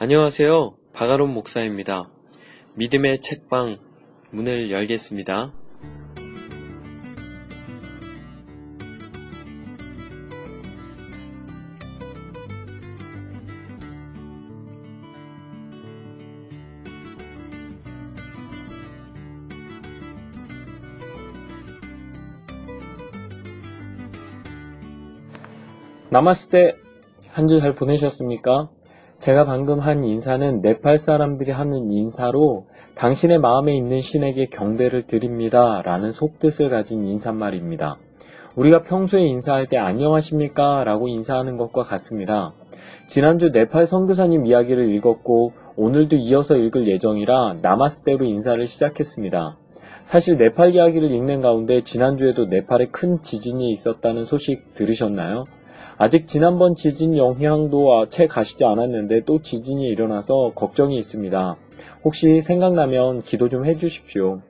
안녕하세요. 0.00 0.76
바가론 0.92 1.34
목사입니다. 1.34 2.04
믿음의 2.74 3.20
책방 3.20 3.78
문을 4.30 4.70
열겠습니다. 4.70 5.52
나마스테 26.10 26.76
한주 27.30 27.58
잘 27.58 27.74
보내셨습니까? 27.74 28.70
제가 29.18 29.44
방금 29.44 29.80
한 29.80 30.04
인사는 30.04 30.60
네팔 30.60 30.98
사람들이 30.98 31.50
하는 31.50 31.90
인사로 31.90 32.66
당신의 32.94 33.38
마음에 33.40 33.74
있는 33.74 34.00
신에게 34.00 34.44
경배를 34.44 35.08
드립니다. 35.08 35.82
라는 35.84 36.12
속뜻을 36.12 36.70
가진 36.70 37.02
인사말입니다. 37.02 37.96
우리가 38.54 38.82
평소에 38.82 39.22
인사할 39.22 39.66
때 39.66 39.76
안녕하십니까? 39.76 40.84
라고 40.84 41.08
인사하는 41.08 41.56
것과 41.56 41.82
같습니다. 41.82 42.52
지난주 43.08 43.50
네팔 43.50 43.86
선교사님 43.86 44.46
이야기를 44.46 44.94
읽었고 44.94 45.52
오늘도 45.74 46.14
이어서 46.16 46.56
읽을 46.56 46.86
예정이라 46.86 47.56
나마스테로 47.60 48.24
인사를 48.24 48.64
시작했습니다. 48.64 49.56
사실 50.04 50.36
네팔 50.36 50.76
이야기를 50.76 51.10
읽는 51.10 51.40
가운데 51.40 51.80
지난주에도 51.80 52.46
네팔에 52.46 52.86
큰 52.92 53.20
지진이 53.20 53.68
있었다는 53.70 54.24
소식 54.24 54.74
들으셨나요? 54.74 55.42
아직 56.00 56.28
지난번 56.28 56.76
지진 56.76 57.16
영향도 57.16 58.08
채 58.08 58.28
가시지 58.28 58.64
않았는데 58.64 59.24
또 59.24 59.42
지진이 59.42 59.88
일어나서 59.88 60.52
걱정이 60.54 60.96
있습니다. 60.96 61.56
혹시 62.04 62.40
생각나면 62.40 63.22
기도 63.22 63.48
좀 63.48 63.66
해주십시오. 63.66 64.40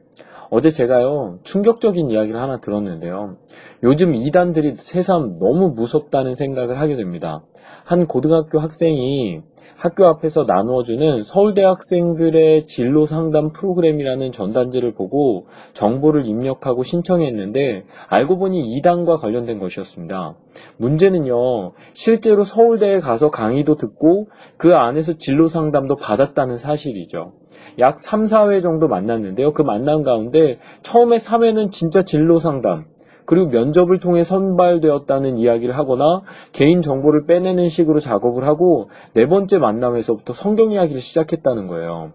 어제 0.50 0.68
제가요, 0.68 1.38
충격적인 1.44 2.10
이야기를 2.10 2.38
하나 2.38 2.60
들었는데요. 2.60 3.36
요즘 3.84 4.14
이단들이 4.14 4.74
새삼 4.76 5.38
너무 5.38 5.70
무섭다는 5.70 6.34
생각을 6.34 6.80
하게 6.80 6.96
됩니다. 6.96 7.44
한 7.84 8.06
고등학교 8.06 8.58
학생이 8.58 9.40
학교 9.76 10.06
앞에서 10.06 10.42
나누어주는 10.42 11.22
서울대 11.22 11.62
학생들의 11.62 12.66
진로 12.66 13.06
상담 13.06 13.52
프로그램이라는 13.52 14.32
전단지를 14.32 14.94
보고 14.94 15.46
정보를 15.74 16.26
입력하고 16.26 16.82
신청했는데 16.82 17.84
알고 18.08 18.38
보니 18.38 18.60
이단과 18.76 19.18
관련된 19.18 19.60
것이었습니다. 19.60 20.34
문제는요, 20.78 21.72
실제로 21.92 22.42
서울대에 22.42 22.98
가서 22.98 23.30
강의도 23.30 23.76
듣고 23.76 24.26
그 24.56 24.74
안에서 24.74 25.12
진로 25.12 25.46
상담도 25.46 25.94
받았다는 25.94 26.58
사실이죠. 26.58 27.34
약 27.78 28.00
3, 28.00 28.24
4회 28.24 28.60
정도 28.60 28.88
만났는데요. 28.88 29.52
그 29.52 29.62
만남 29.62 30.02
가운데 30.02 30.58
처음에 30.82 31.18
3회는 31.18 31.70
진짜 31.70 32.02
진로 32.02 32.38
상담, 32.38 32.86
그리고 33.28 33.48
면접을 33.48 34.00
통해 34.00 34.22
선발되었다는 34.22 35.36
이야기를 35.36 35.76
하거나 35.76 36.22
개인 36.52 36.80
정보를 36.80 37.26
빼내는 37.26 37.68
식으로 37.68 38.00
작업을 38.00 38.46
하고 38.46 38.88
네 39.12 39.26
번째 39.26 39.58
만남에서부터 39.58 40.32
성경 40.32 40.72
이야기를 40.72 41.02
시작했다는 41.02 41.66
거예요. 41.66 42.12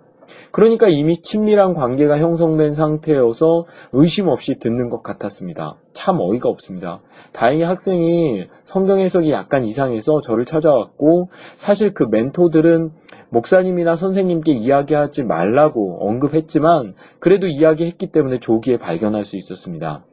그러니까 0.51 0.87
이미 0.87 1.13
친밀한 1.13 1.75
관계가 1.75 2.17
형성된 2.17 2.71
상태여서 2.71 3.65
의심 3.91 4.27
없이 4.27 4.55
듣는 4.55 4.89
것 4.89 5.03
같았습니다. 5.03 5.75
참 5.93 6.17
어이가 6.19 6.49
없습니다. 6.49 7.01
다행히 7.31 7.61
학생이 7.61 8.47
성경 8.63 8.99
해석이 8.99 9.29
약간 9.29 9.65
이상해서 9.65 10.19
저를 10.21 10.45
찾아왔고 10.45 11.29
사실 11.53 11.93
그 11.93 12.07
멘토들은 12.09 12.89
목사님이나 13.29 13.95
선생님께 13.95 14.53
이야기하지 14.53 15.25
말라고 15.25 16.07
언급했지만 16.07 16.95
그래도 17.19 17.45
이야기했기 17.45 18.07
때문에 18.07 18.39
조기에 18.39 18.77
발견할 18.77 19.25
수 19.25 19.37
있었습니다. 19.37 20.05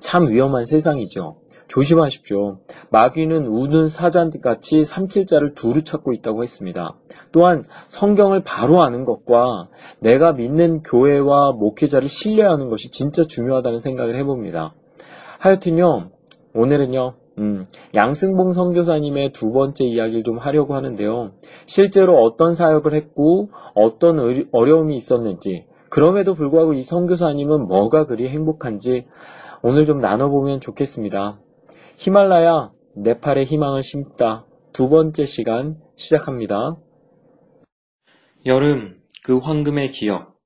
참 0.00 0.28
위험한 0.28 0.64
세상이죠. 0.64 1.36
조심하십시오. 1.68 2.58
마귀는 2.90 3.46
우는 3.46 3.88
사자같이 3.88 4.84
삼킬 4.84 5.26
자를 5.26 5.54
두루 5.54 5.84
찾고 5.84 6.12
있다고 6.12 6.42
했습니다. 6.42 6.98
또한 7.32 7.64
성경을 7.86 8.42
바로 8.44 8.82
아는 8.82 9.06
것과 9.06 9.68
내가 9.98 10.34
믿는 10.34 10.82
교회와 10.82 11.52
목회자를 11.52 12.08
신뢰하는 12.08 12.68
것이 12.68 12.90
진짜 12.90 13.24
중요하다는 13.24 13.78
생각을 13.78 14.16
해봅니다. 14.18 14.74
하여튼요, 15.38 16.10
오늘은요, 16.54 17.14
음, 17.38 17.66
양승봉 17.94 18.52
선교사님의 18.52 19.32
두 19.32 19.52
번째 19.52 19.84
이야기를 19.84 20.24
좀 20.24 20.36
하려고 20.36 20.74
하는데요. 20.74 21.32
실제로 21.64 22.22
어떤 22.22 22.52
사역을 22.52 22.94
했고 22.94 23.48
어떤 23.74 24.44
어려움이 24.52 24.94
있었는지 24.94 25.64
그럼에도 25.88 26.34
불구하고 26.34 26.74
이 26.74 26.82
선교사님은 26.82 27.66
뭐가 27.66 28.06
그리 28.06 28.28
행복한지 28.28 29.06
오늘 29.64 29.86
좀 29.86 30.00
나눠보면 30.00 30.60
좋겠습니다. 30.60 31.40
히말라야, 31.96 32.72
네팔의 32.96 33.44
희망을 33.44 33.84
심다. 33.84 34.44
두 34.72 34.88
번째 34.88 35.24
시간 35.24 35.76
시작합니다. 35.94 36.76
여름, 38.44 38.98
그 39.22 39.38
황금의 39.38 39.92
기억. 39.92 40.36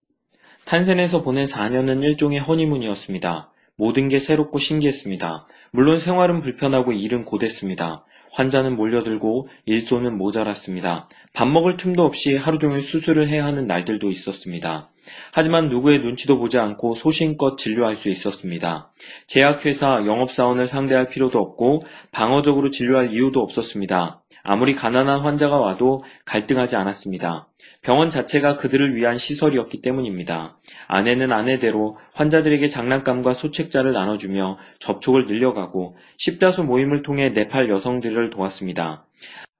탄센에서 0.67 1.23
보낸 1.23 1.45
4년은 1.45 2.03
일종의 2.03 2.41
허니문이었습니다. 2.41 3.53
모든 3.77 4.09
게 4.09 4.19
새롭고 4.19 4.59
신기했습니다. 4.59 5.47
물론 5.71 5.99
생활은 5.99 6.41
불편하고 6.41 6.93
일은 6.93 7.25
고됐습니다. 7.25 8.05
환자는 8.37 8.77
몰려들고 8.77 9.49
일손은 9.65 10.19
모자랐습니다. 10.19 11.09
밥 11.33 11.49
먹을 11.49 11.79
틈도 11.79 12.05
없이 12.05 12.37
하루 12.37 12.59
종일 12.59 12.81
수술을 12.81 13.29
해야 13.29 13.47
하는 13.47 13.67
날들도 13.67 14.11
있었습니다. 14.11 14.91
하지만 15.33 15.69
누구의 15.69 16.01
눈치도 16.01 16.39
보지 16.39 16.59
않고 16.59 16.97
소신껏 16.97 17.57
진료할 17.57 17.97
수 17.97 18.11
있었습니다. 18.11 18.93
제약회사, 19.27 20.05
영업사원을 20.07 20.67
상대할 20.67 21.09
필요도 21.09 21.39
없고 21.39 21.85
방어적으로 22.13 22.71
진료할 22.71 23.13
이유도 23.15 23.41
없었습니다. 23.41 24.23
아무리 24.47 24.75
가난한 24.75 25.21
환자가 25.21 25.59
와도 25.59 26.05
갈등하지 26.25 26.77
않았습니다. 26.77 27.49
병원 27.83 28.11
자체가 28.11 28.57
그들을 28.57 28.95
위한 28.95 29.19
시설이었기 29.19 29.83
때문입니다. 29.83 30.57
아내는 30.87 31.33
아내대로 31.33 31.99
환자들에게 32.15 32.69
장난감과 32.69 33.33
소책자를 33.33 33.93
나눠주며 33.93 34.59
접촉을 34.79 35.27
늘려가고 35.27 35.97
십자수 36.17 36.63
모임을 36.65 37.03
통해 37.03 37.31
네팔 37.31 37.69
여성들을 37.71 38.31
도왔습니다. 38.31 39.05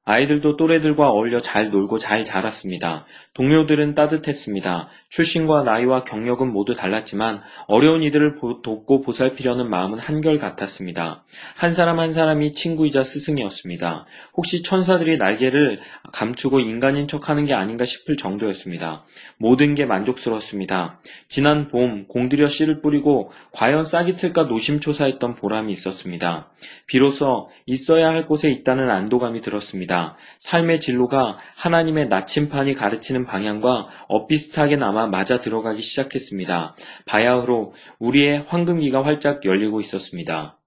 아이들도 0.05 0.57
또래들과 0.57 1.11
어울려 1.11 1.41
잘 1.41 1.71
놀고 1.71 1.99
잘 1.99 2.25
자랐습니다. 2.25 3.07
동료들은 3.37 3.95
따뜻했습니다. 3.95 4.89
출신과 5.11 5.63
나이와 5.63 6.05
경력은 6.05 6.53
모두 6.53 6.73
달랐지만 6.73 7.43
어려운 7.69 8.03
이들을 8.03 8.39
돕고 8.63 9.03
보살피려는 9.03 9.69
마음은 9.69 9.99
한결 9.99 10.39
같았습니다. 10.39 11.23
한 11.55 11.71
사람 11.71 12.01
한 12.01 12.11
사람이 12.11 12.53
친구이자 12.53 13.05
스승이었습니다. 13.05 14.07
혹시 14.35 14.63
천사들이 14.63 15.19
날개를 15.19 15.81
감추고 16.13 16.61
인간인 16.61 17.09
척하는 17.09 17.45
게 17.45 17.53
아닌가 17.53 17.85
싶을 17.85 18.17
정도였습니다. 18.17 19.05
모든 19.37 19.75
게 19.75 19.85
만족스러웠습니다. 19.85 21.01
지난 21.29 21.69
봄 21.69 22.07
공들여 22.07 22.47
씨를 22.47 22.81
뿌리고 22.81 23.33
과연 23.53 23.85
싹이 23.85 24.15
틀까 24.15 24.45
노심초사했던 24.45 25.35
보람이 25.35 25.71
있었습니다. 25.73 26.51
비로소 26.87 27.51
있어야 27.67 28.09
할 28.09 28.27
곳에 28.27 28.51
있다는 28.51 28.91
안도감이 28.91 29.43
들었습니다. 29.43 30.17
삶의 30.39 30.81
진로가 30.81 31.37
하나님의 31.55 32.09
나침판이 32.09 32.73
가르치는 32.73 33.26
방향과 33.27 33.89
엇비슷하게 34.09 34.77
남아 34.77 35.09
맞아 35.09 35.41
들어가기 35.41 35.83
시작했습니다. 35.83 36.77
바야흐로 37.07 37.75
우리의 37.99 38.45
황금기가 38.47 39.05
활짝 39.05 39.45
열리고 39.45 39.81
있었습니다. 39.81 40.59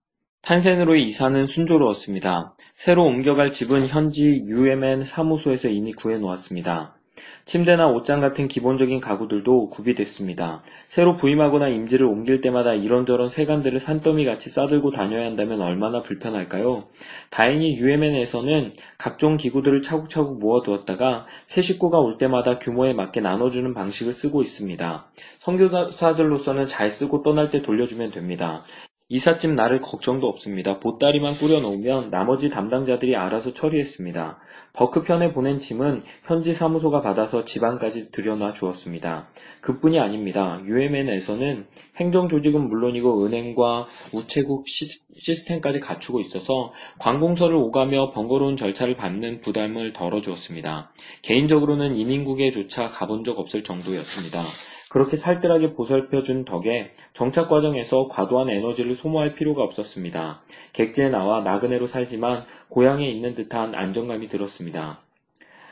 탄센으로의 0.41 1.03
이사는 1.03 1.45
순조로웠습니다. 1.45 2.55
새로 2.73 3.05
옮겨갈 3.05 3.51
집은 3.51 3.87
현지 3.87 4.21
UMN 4.21 5.03
사무소에서 5.03 5.67
이미 5.69 5.93
구해놓았습니다. 5.93 6.98
침대나 7.45 7.87
옷장 7.87 8.19
같은 8.19 8.47
기본적인 8.47 8.99
가구들도 8.99 9.69
구비됐습니다. 9.69 10.61
새로 10.87 11.15
부임하거나 11.15 11.67
임지를 11.69 12.05
옮길 12.05 12.41
때마다 12.41 12.73
이런저런 12.73 13.27
세간들을 13.27 13.79
산더미같이 13.79 14.49
싸들고 14.49 14.91
다녀야 14.91 15.25
한다면 15.25 15.61
얼마나 15.61 16.01
불편할까요? 16.01 16.87
다행히 17.29 17.75
UMN에서는 17.77 18.73
각종 18.97 19.37
기구들을 19.37 19.81
차곡차곡 19.81 20.39
모아두었다가 20.39 21.25
새 21.45 21.61
식구가 21.61 21.99
올 21.99 22.17
때마다 22.17 22.59
규모에 22.59 22.93
맞게 22.93 23.21
나눠주는 23.21 23.73
방식을 23.73 24.13
쓰고 24.13 24.41
있습니다. 24.41 25.07
선교사들로서는 25.39 26.65
잘 26.65 26.89
쓰고 26.89 27.23
떠날 27.23 27.49
때 27.49 27.61
돌려주면 27.61 28.11
됩니다. 28.11 28.63
이삿짐 29.11 29.55
나를 29.55 29.81
걱정도 29.81 30.27
없습니다. 30.27 30.79
보따리만 30.79 31.33
꾸려놓으면 31.33 32.11
나머지 32.11 32.49
담당자들이 32.49 33.15
알아서 33.15 33.55
처리했습니다. 33.55 34.37
버크편에 34.73 35.33
보낸 35.33 35.57
짐은 35.57 36.03
현지 36.25 36.53
사무소가 36.53 37.01
받아서 37.01 37.45
집안까지 37.45 38.11
들여놔 38.11 38.53
주었습니다. 38.53 39.29
그뿐이 39.61 39.99
아닙니다. 39.99 40.61
UMN에서는 40.65 41.67
행정조직은 41.97 42.69
물론이고 42.69 43.25
은행과 43.25 43.87
우체국 44.13 44.65
시스템까지 44.67 45.79
갖추고 45.79 46.21
있어서 46.21 46.71
관공서를 46.99 47.55
오가며 47.55 48.11
번거로운 48.11 48.55
절차를 48.55 48.95
밟는 48.95 49.41
부담을 49.41 49.93
덜어주었습니다. 49.93 50.91
개인적으로는 51.23 51.95
이민국에조차 51.95 52.89
가본 52.89 53.23
적 53.23 53.39
없을 53.39 53.63
정도였습니다. 53.63 54.43
그렇게 54.89 55.17
살뜰하게 55.17 55.73
보살펴준 55.73 56.45
덕에 56.45 56.93
정착 57.13 57.47
과정에서 57.47 58.07
과도한 58.07 58.49
에너지를 58.49 58.95
소모할 58.95 59.35
필요가 59.35 59.61
없었습니다. 59.61 60.41
객지에 60.73 61.09
나와 61.09 61.41
나그네로 61.41 61.85
살지만 61.85 62.45
고향에 62.69 63.09
있는 63.09 63.35
듯한 63.35 63.75
안정감이 63.75 64.29
들었습니다. 64.29 65.01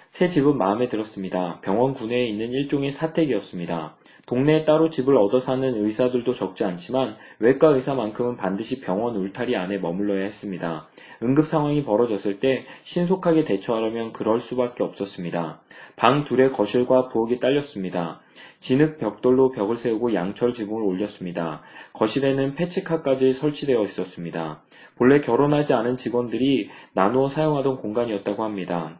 새 0.10 0.28
집은 0.28 0.58
마음에 0.58 0.90
들었습니다. 0.90 1.60
병원 1.62 1.94
구내에 1.94 2.28
있는 2.28 2.52
일종의 2.52 2.92
사택이었습니다. 2.92 3.96
동네에 4.28 4.66
따로 4.66 4.90
집을 4.90 5.16
얻어 5.16 5.40
사는 5.40 5.64
의사들도 5.86 6.34
적지 6.34 6.66
않지만 6.66 7.16
외과 7.40 7.70
의사만큼은 7.70 8.36
반드시 8.36 8.82
병원 8.82 9.16
울타리 9.16 9.56
안에 9.56 9.78
머물러야 9.78 10.24
했습니다. 10.26 10.88
응급 11.24 11.46
상황이 11.46 11.84
벌어졌을 11.84 12.40
때 12.40 12.66
신속하게 12.84 13.46
대처하려면 13.46 14.12
그럴 14.12 14.42
수밖에 14.42 14.84
없었습니다. 14.84 15.62
방 15.96 16.26
둘에 16.26 16.50
거실과 16.50 17.08
부엌이 17.08 17.40
딸렸습니다. 17.40 18.20
진흙 18.60 18.98
벽돌로 18.98 19.52
벽을 19.52 19.78
세우고 19.78 20.14
양철 20.14 20.54
지붕을 20.54 20.84
올렸습니다. 20.84 21.62
거실에는 21.94 22.56
패치카까지 22.56 23.32
설치되어 23.32 23.82
있었습니다. 23.86 24.62
본래 24.98 25.22
결혼하지 25.22 25.74
않은 25.74 25.96
직원들이 25.96 26.70
나누어 26.92 27.30
사용하던 27.30 27.78
공간이었다고 27.78 28.44
합니다. 28.44 29.00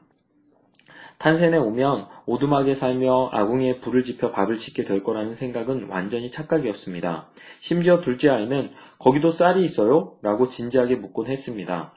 탄센에 1.18 1.58
오면 1.58 2.08
오두막에 2.26 2.74
살며 2.74 3.30
아궁이에 3.34 3.80
불을 3.80 4.04
지펴 4.04 4.32
밥을 4.32 4.56
짓게 4.56 4.86
될 4.86 5.04
거라는 5.04 5.34
생각은 5.34 5.88
완전히 5.90 6.30
착각이었습니다. 6.30 7.30
심지어 7.60 8.02
둘째 8.02 8.30
아이는 8.30 8.72
거기도 9.00 9.32
쌀이 9.32 9.64
있어요? 9.64 10.18
라고 10.22 10.46
진지하게 10.46 10.96
묻곤 10.96 11.28
했습니다. 11.28 11.94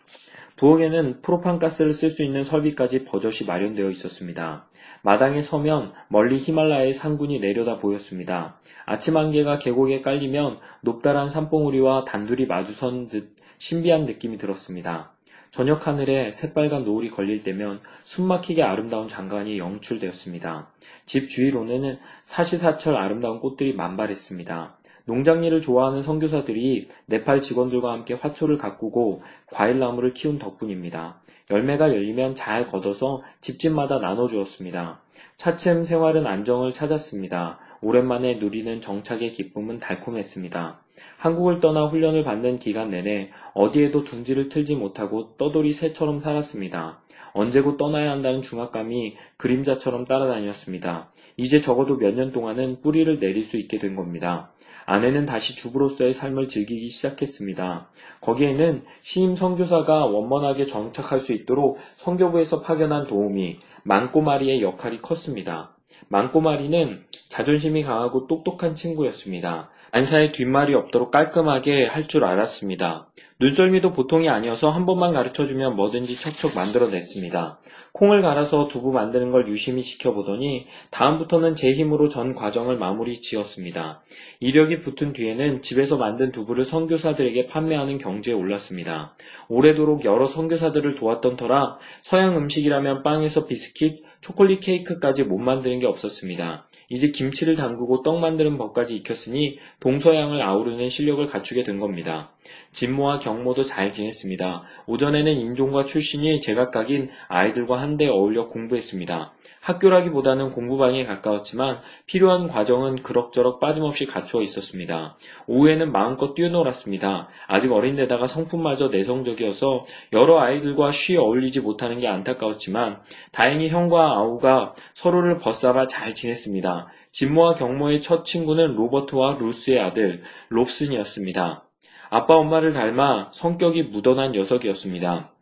부엌에는 0.56 1.22
프로판가스를 1.22 1.94
쓸 1.94 2.10
수 2.10 2.22
있는 2.22 2.44
설비까지 2.44 3.04
버젓이 3.04 3.46
마련되어 3.46 3.90
있었습니다. 3.90 4.66
마당에 5.02 5.40
서면 5.40 5.92
멀리 6.08 6.36
히말라야의 6.38 6.92
산군이 6.92 7.40
내려다 7.40 7.78
보였습니다. 7.78 8.58
아침 8.84 9.16
안개가 9.16 9.58
계곡에 9.58 10.02
깔리면 10.02 10.58
높다란 10.82 11.28
산봉우리와 11.28 12.04
단둘이 12.04 12.46
마주선 12.46 13.08
듯 13.08 13.34
신비한 13.58 14.04
느낌이 14.04 14.36
들었습니다. 14.38 15.12
저녁 15.50 15.86
하늘에 15.86 16.30
새빨간 16.30 16.84
노을이 16.84 17.10
걸릴 17.10 17.42
때면 17.42 17.80
숨막히게 18.04 18.62
아름다운 18.62 19.08
장관이 19.08 19.58
영출되었습니다. 19.58 20.68
집 21.06 21.28
주위로는 21.28 21.98
사시사철 22.22 22.96
아름다운 22.96 23.40
꽃들이 23.40 23.74
만발했습니다. 23.74 24.76
농장일을 25.06 25.60
좋아하는 25.60 26.02
선교사들이 26.02 26.88
네팔 27.06 27.40
직원들과 27.40 27.92
함께 27.92 28.14
화초를 28.14 28.58
가꾸고 28.58 29.22
과일나무를 29.48 30.14
키운 30.14 30.38
덕분입니다. 30.38 31.20
열매가 31.50 31.88
열리면 31.88 32.36
잘 32.36 32.68
걷어서 32.68 33.22
집집마다 33.40 33.98
나눠주었습니다. 33.98 35.00
차츰 35.36 35.82
생활은 35.82 36.28
안정을 36.28 36.72
찾았습니다. 36.72 37.58
오랜만에 37.82 38.34
누리는 38.34 38.80
정착의 38.80 39.32
기쁨은 39.32 39.80
달콤했습니다. 39.80 40.80
한국을 41.16 41.60
떠나 41.60 41.86
훈련을 41.86 42.24
받는 42.24 42.58
기간 42.58 42.90
내내 42.90 43.30
어디에도 43.54 44.04
둥지를 44.04 44.48
틀지 44.48 44.74
못하고 44.76 45.36
떠돌이 45.38 45.72
새처럼 45.72 46.20
살았습니다. 46.20 47.00
언제고 47.32 47.76
떠나야 47.76 48.10
한다는 48.10 48.42
중압감이 48.42 49.16
그림자처럼 49.36 50.04
따라다녔습니다. 50.04 51.12
이제 51.36 51.58
적어도 51.60 51.96
몇 51.96 52.14
년 52.14 52.32
동안은 52.32 52.80
뿌리를 52.82 53.18
내릴 53.18 53.44
수 53.44 53.56
있게 53.56 53.78
된 53.78 53.94
겁니다. 53.94 54.50
아내는 54.84 55.26
다시 55.26 55.54
주부로서의 55.56 56.14
삶을 56.14 56.48
즐기기 56.48 56.88
시작했습니다. 56.88 57.88
거기에는 58.20 58.82
신임 59.00 59.36
선교사가 59.36 60.06
원만하게 60.06 60.64
정착할 60.64 61.20
수 61.20 61.32
있도록 61.32 61.78
선교부에서 61.96 62.60
파견한 62.62 63.06
도움이 63.06 63.60
망꼬마리의 63.84 64.62
역할이 64.62 65.00
컸습니다. 65.00 65.76
망꼬마리는 66.08 67.04
자존심이 67.28 67.82
강하고 67.82 68.26
똑똑한 68.26 68.74
친구였습니다. 68.74 69.70
안사에 69.92 70.30
뒷말이 70.32 70.74
없도록 70.74 71.10
깔끔하게 71.10 71.86
할 71.86 72.06
줄 72.06 72.24
알았습니다. 72.24 73.08
눈썰미도 73.40 73.92
보통이 73.92 74.28
아니어서 74.28 74.70
한 74.70 74.84
번만 74.86 75.12
가르쳐주면 75.12 75.74
뭐든지 75.74 76.14
척척 76.16 76.54
만들어냈습니다. 76.54 77.58
콩을 77.92 78.22
갈아서 78.22 78.68
두부 78.68 78.92
만드는 78.92 79.30
걸 79.32 79.48
유심히 79.48 79.82
지켜보더니 79.82 80.66
다음부터는 80.90 81.56
제 81.56 81.72
힘으로 81.72 82.08
전 82.08 82.34
과정을 82.34 82.76
마무리 82.76 83.20
지었습니다. 83.20 84.02
이력이 84.40 84.80
붙은 84.80 85.12
뒤에는 85.12 85.62
집에서 85.62 85.96
만든 85.96 86.30
두부를 86.30 86.64
선교사들에게 86.64 87.46
판매하는 87.46 87.98
경지에 87.98 88.34
올랐습니다. 88.34 89.16
오래도록 89.48 90.04
여러 90.04 90.26
선교사들을 90.26 90.94
도왔던 90.96 91.36
터라 91.36 91.78
서양 92.02 92.36
음식이라면 92.36 93.02
빵에서 93.02 93.46
비스킷, 93.46 94.04
초콜릿 94.20 94.60
케이크까지 94.60 95.24
못 95.24 95.38
만드는 95.38 95.80
게 95.80 95.86
없었습니다. 95.86 96.66
이제 96.90 97.12
김치를 97.12 97.54
담그고 97.54 98.02
떡 98.02 98.18
만드는 98.18 98.58
법까지 98.58 98.96
익혔으니 98.96 99.58
동서양을 99.78 100.42
아우르는 100.42 100.88
실력을 100.88 101.24
갖추게 101.24 101.62
된 101.62 101.78
겁니다. 101.78 102.32
진모와 102.72 103.20
경모도 103.20 103.62
잘 103.62 103.92
지냈습니다. 103.92 104.62
오전에는 104.86 105.32
인종과 105.32 105.84
출신이 105.84 106.40
제각각인 106.40 107.10
아이들과 107.28 107.80
한데 107.80 108.08
어울려 108.08 108.48
공부했습니다. 108.48 109.32
학교라기보다는 109.60 110.52
공부방에 110.52 111.04
가까웠지만 111.04 111.80
필요한 112.06 112.48
과정은 112.48 113.02
그럭저럭 113.02 113.60
빠짐없이 113.60 114.06
갖추어 114.06 114.40
있었습니다. 114.42 115.16
오후에는 115.46 115.92
마음껏 115.92 116.34
뛰어놀았습니다. 116.34 117.28
아직 117.46 117.72
어린데다가 117.72 118.26
성품마저 118.26 118.88
내성적이어서 118.88 119.84
여러 120.12 120.40
아이들과 120.40 120.90
쉬 120.92 121.16
어울리지 121.16 121.60
못하는 121.60 122.00
게 122.00 122.08
안타까웠지만 122.08 123.00
다행히 123.32 123.68
형과 123.68 124.16
아우가 124.16 124.74
서로를 124.94 125.38
벗삼아 125.38 125.86
잘 125.86 126.14
지냈습니다. 126.14 126.79
진모와 127.12 127.54
경모의 127.54 128.00
첫 128.00 128.24
친구는 128.24 128.74
로버트와 128.74 129.36
루스의 129.40 129.80
아들 129.80 130.22
롭슨이었습니다. 130.48 131.64
아빠 132.10 132.36
엄마를 132.36 132.72
닮아 132.72 133.30
성격이 133.32 133.84
무던한 133.84 134.32
녀석이었습니다. 134.32 135.32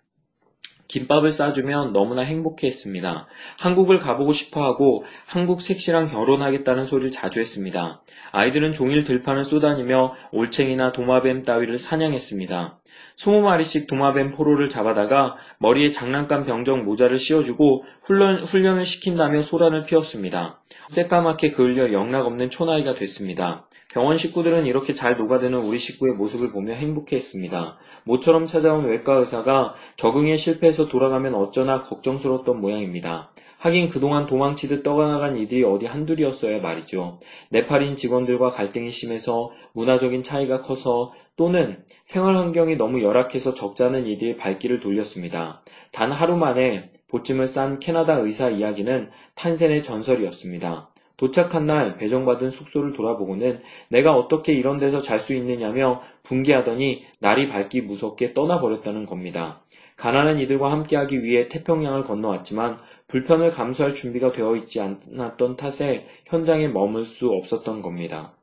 김밥을 0.88 1.30
싸주면 1.30 1.92
너무나 1.92 2.22
행복해했습니다. 2.22 3.26
한국을 3.58 3.98
가보고 3.98 4.32
싶어하고 4.32 5.04
한국 5.26 5.60
색시랑 5.60 6.08
결혼하겠다는 6.08 6.86
소리를 6.86 7.10
자주 7.10 7.40
했습니다. 7.40 8.02
아이들은 8.32 8.72
종일 8.72 9.04
들판을 9.04 9.44
쏘다니며 9.44 10.14
올챙이나 10.32 10.92
도마뱀 10.92 11.42
따위를 11.42 11.78
사냥했습니다. 11.78 12.78
20마리씩 13.16 13.88
도마뱀 13.88 14.32
포로를 14.32 14.68
잡아다가 14.68 15.36
머리에 15.58 15.90
장난감 15.90 16.44
병정 16.44 16.84
모자를 16.84 17.16
씌워주고 17.16 17.84
훈련, 18.02 18.44
훈련을 18.44 18.84
시킨다며 18.84 19.42
소란을 19.42 19.84
피웠습니다. 19.84 20.60
새까맣게 20.88 21.50
그을려 21.50 21.92
영락없는 21.92 22.50
초나이가 22.50 22.94
됐습니다. 22.94 23.66
병원 23.92 24.18
식구들은 24.18 24.66
이렇게 24.66 24.92
잘 24.92 25.16
녹아드는 25.16 25.58
우리 25.58 25.78
식구의 25.78 26.14
모습을 26.14 26.52
보며 26.52 26.74
행복해했습니다. 26.74 27.78
모처럼 28.08 28.46
찾아온 28.46 28.86
외과 28.86 29.16
의사가 29.16 29.74
적응에 29.98 30.34
실패해서 30.36 30.88
돌아가면 30.88 31.34
어쩌나 31.34 31.82
걱정스러웠던 31.82 32.58
모양입니다. 32.58 33.30
하긴 33.58 33.88
그동안 33.88 34.24
도망치듯 34.24 34.82
떠나간 34.82 35.36
이들이 35.36 35.62
어디 35.64 35.84
한둘이었어야 35.84 36.60
말이죠. 36.60 37.20
네팔인 37.50 37.96
직원들과 37.96 38.50
갈등이 38.50 38.88
심해서 38.88 39.50
문화적인 39.74 40.22
차이가 40.22 40.62
커서 40.62 41.12
또는 41.36 41.84
생활 42.04 42.36
환경이 42.36 42.76
너무 42.76 43.02
열악해서 43.02 43.52
적잖은 43.52 44.06
이들이 44.06 44.38
발길을 44.38 44.80
돌렸습니다. 44.80 45.62
단 45.92 46.10
하루 46.10 46.36
만에 46.38 46.90
보쯤을 47.08 47.44
싼 47.44 47.78
캐나다 47.78 48.14
의사 48.14 48.48
이야기는 48.48 49.10
탄센의 49.34 49.82
전설이었습니다. 49.82 50.88
도착한 51.18 51.66
날 51.66 51.96
배정받은 51.96 52.50
숙소를 52.50 52.92
돌아보고는 52.92 53.60
내가 53.88 54.12
어떻게 54.12 54.54
이런 54.54 54.78
데서 54.78 54.98
잘 54.98 55.18
수 55.18 55.34
있느냐며 55.34 56.00
분개하더니 56.28 57.04
날이 57.20 57.48
밝기 57.48 57.80
무섭게 57.80 58.34
떠나버렸다는 58.34 59.06
겁니다. 59.06 59.62
가난한 59.96 60.38
이들과 60.38 60.70
함께하기 60.70 61.24
위해 61.24 61.48
태평양을 61.48 62.04
건너왔지만 62.04 62.78
불편을 63.08 63.50
감수할 63.50 63.94
준비가 63.94 64.30
되어 64.30 64.54
있지 64.56 64.80
않았던 64.80 65.56
탓에 65.56 66.06
현장에 66.26 66.68
머물 66.68 67.04
수 67.04 67.30
없었던 67.30 67.82
겁니다. 67.82 68.34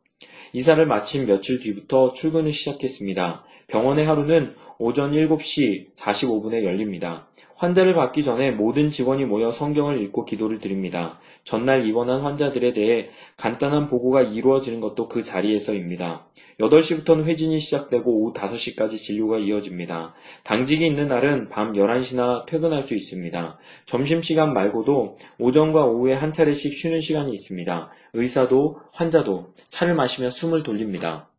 이사를 0.53 0.83
마친 0.85 1.27
며칠 1.27 1.59
뒤부터 1.59 2.13
출근을 2.13 2.51
시작했습니다. 2.51 3.45
병원의 3.67 4.05
하루는 4.05 4.55
오전 4.79 5.11
7시 5.11 5.93
45분에 5.95 6.63
열립니다. 6.63 7.27
환자를 7.55 7.93
받기 7.95 8.23
전에 8.23 8.51
모든 8.51 8.89
직원이 8.89 9.25
모여 9.25 9.51
성경을 9.51 10.01
읽고 10.01 10.25
기도를 10.25 10.59
드립니다. 10.59 11.19
전날 11.43 11.87
입원한 11.87 12.21
환자들에 12.21 12.73
대해 12.73 13.09
간단한 13.37 13.87
보고가 13.87 14.23
이루어지는 14.23 14.81
것도 14.81 15.07
그 15.07 15.23
자리에서입니다. 15.23 16.27
8시부터는 16.59 17.25
회진이 17.25 17.59
시작되고 17.59 18.11
오후 18.11 18.33
5시까지 18.33 18.97
진료가 18.97 19.39
이어집니다. 19.39 20.13
당직이 20.43 20.85
있는 20.85 21.07
날은 21.07 21.49
밤 21.49 21.73
11시나 21.73 22.45
퇴근할 22.45 22.83
수 22.83 22.95
있습니다. 22.95 23.57
점심시간 23.85 24.53
말고도 24.53 25.17
오전과 25.39 25.85
오후에 25.85 26.13
한 26.13 26.33
차례씩 26.33 26.73
쉬는 26.73 26.99
시간이 26.99 27.31
있습니다. 27.33 27.89
의사도 28.13 28.79
환자도 28.91 29.53
차를 29.69 29.95
마시며 29.95 30.29
숨을 30.29 30.63
돌립니다. 30.63 31.29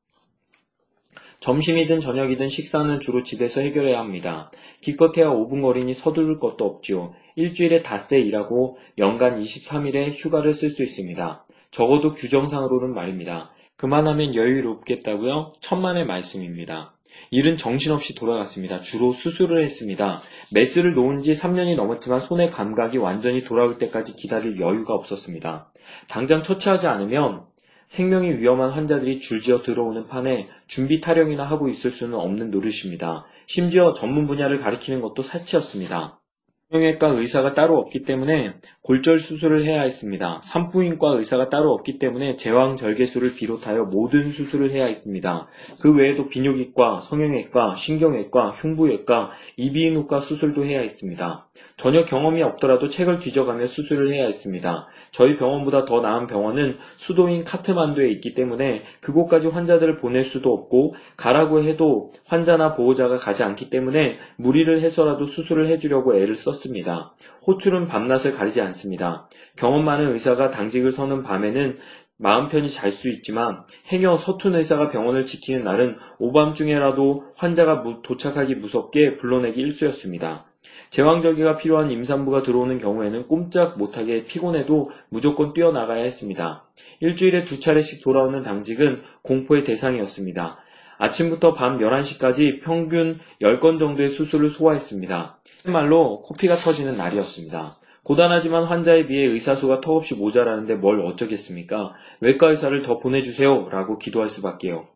점심이든 1.40 2.00
저녁이든 2.00 2.49
식사는 2.49 3.00
주로 3.00 3.23
집에서 3.23 3.61
해결해야 3.61 3.99
합니다. 3.99 4.50
기껏해야 4.81 5.28
5분 5.28 5.62
거리니 5.62 5.95
서두를 5.95 6.38
것도 6.38 6.64
없지요. 6.64 7.14
일주일에 7.37 7.83
닷새 7.83 8.19
일하고 8.19 8.78
연간 8.99 9.38
23일의 9.38 10.14
휴가를 10.16 10.55
쓸 10.55 10.71
수 10.71 10.83
있습니다. 10.83 11.45
적어도 11.71 12.12
규정상으로는 12.12 12.95
말입니다. 12.95 13.52
그만하면 13.76 14.35
여유롭겠다고요? 14.35 15.52
천만의 15.61 16.07
말씀입니다. 16.07 16.95
일은 17.31 17.57
정신없이 17.57 18.14
돌아갔습니다. 18.14 18.81
주로 18.81 19.12
수술을 19.12 19.64
했습니다. 19.64 20.23
메스를 20.52 20.95
놓은 20.95 21.23
지 21.23 21.33
3년이 21.33 21.76
넘었지만 21.76 22.21
손의 22.21 22.50
감각이 22.50 22.99
완전히 22.99 23.45
돌아올 23.45 23.78
때까지 23.78 24.16
기다릴 24.16 24.61
여유가 24.61 24.95
없었습니다. 24.95 25.71
당장 26.09 26.43
처치하지 26.43 26.87
않으면 26.87 27.45
생명이 27.87 28.38
위험한 28.38 28.71
환자들이 28.71 29.21
줄지어 29.21 29.62
들어오는 29.62 30.09
판에 30.09 30.49
준비 30.66 31.00
타령이나 31.00 31.45
하고 31.45 31.69
있을 31.69 31.90
수는 31.90 32.14
없는 32.19 32.50
노릇입니다. 32.50 33.26
심지어 33.47 33.93
전문 33.95 34.26
분야를 34.26 34.59
가리키는 34.59 35.00
것도 35.00 35.23
사치였습니다. 35.23 36.21
성형외과 36.69 37.09
의사가 37.11 37.55
따로 37.55 37.78
없기 37.78 38.02
때문에 38.02 38.55
골절 38.83 39.21
수술을 39.21 39.64
해야 39.64 39.83
했습니다. 39.83 40.40
산부인과 40.43 41.16
의사가 41.16 41.49
따로 41.49 41.73
없기 41.73 42.00
때문에 42.00 42.35
제왕 42.35 42.76
절개술을 42.76 43.35
비롯하여 43.35 43.85
모든 43.85 44.31
수술을 44.31 44.73
해야 44.73 44.87
했습니다. 44.87 45.47
그 45.78 45.95
외에도 45.95 46.28
비뇨기과, 46.28 47.02
성형외과, 47.02 47.75
신경외과, 47.75 48.50
흉부외과, 48.50 49.31
이비인후과 49.57 50.19
수술도 50.19 50.64
해야 50.64 50.81
했습니다. 50.81 51.46
전혀 51.77 52.05
경험이 52.05 52.43
없더라도 52.43 52.89
책을 52.89 53.19
뒤져가며 53.19 53.67
수술을 53.67 54.13
해야 54.13 54.25
했습니다. 54.25 54.87
저희 55.11 55.37
병원보다 55.37 55.85
더 55.85 56.01
나은 56.01 56.27
병원은 56.27 56.79
수도인 56.97 57.45
카트만두에 57.45 58.11
있기 58.13 58.35
때문에 58.35 58.83
그곳까지 59.01 59.49
환자들을 59.49 59.99
보낼 59.99 60.25
수도 60.25 60.53
없고 60.53 60.95
가라고 61.17 61.63
해도 61.63 62.13
환자나 62.27 62.75
보호자가 62.75 63.17
가지 63.17 63.43
않기 63.43 63.71
때문에 63.71 64.19
무리를 64.37 64.81
해서라도 64.81 65.27
수술을 65.27 65.69
해주려고 65.69 66.17
애를 66.17 66.35
썼습니다. 66.35 67.15
호출은 67.47 67.89
밤낮을 67.89 68.35
가리지 68.35 68.61
않습니다. 68.61 69.29
경험 69.57 69.85
많은 69.85 70.13
의사가 70.13 70.51
당직을 70.51 70.93
서는 70.93 71.23
밤에는 71.23 71.79
마음 72.19 72.49
편히 72.49 72.71
잘 72.71 72.93
수 72.93 73.11
있지만 73.11 73.63
행여 73.93 74.17
서툰 74.17 74.55
의사가 74.55 74.91
병원을 74.91 75.27
지키는 75.27 75.65
날은 75.65 75.97
오밤중에라도 76.19 77.25
환자가 77.37 77.85
도착하기 78.03 78.55
무섭게 78.57 79.17
불러내기 79.17 79.61
일쑤였습니다. 79.61 80.47
제왕절개가 80.90 81.56
필요한 81.56 81.90
임산부가 81.90 82.42
들어오는 82.42 82.78
경우에는 82.78 83.26
꼼짝 83.26 83.78
못하게 83.78 84.25
피곤해도 84.25 84.90
무조건 85.08 85.52
뛰어나가야 85.52 86.02
했습니다. 86.02 86.64
일주일에 87.00 87.42
두 87.42 87.61
차례씩 87.61 88.02
돌아오는 88.02 88.42
당직은 88.42 89.02
공포의 89.23 89.64
대상이었습니다. 89.64 90.58
아침부터 90.99 91.52
밤 91.54 91.78
11시까지 91.78 92.62
평균 92.62 93.18
10건 93.42 93.78
정도의 93.78 94.08
수술을 94.08 94.49
소화했습니다. 94.49 95.38
말로 95.66 96.23
코피가 96.23 96.56
터지는 96.56 96.96
날이었습니다. 96.96 97.78
고단하지만 98.02 98.64
환자에 98.64 99.06
비해 99.06 99.25
의사 99.25 99.56
수가 99.56 99.80
턱없이 99.80 100.14
모자라는데 100.14 100.76
뭘 100.76 101.00
어쩌겠습니까? 101.00 101.92
외과 102.20 102.50
의사를 102.50 102.80
더 102.82 102.99
보내주세요. 102.99 103.68
라고 103.68 103.99
기도할 103.99 104.30
수밖에요. 104.30 104.87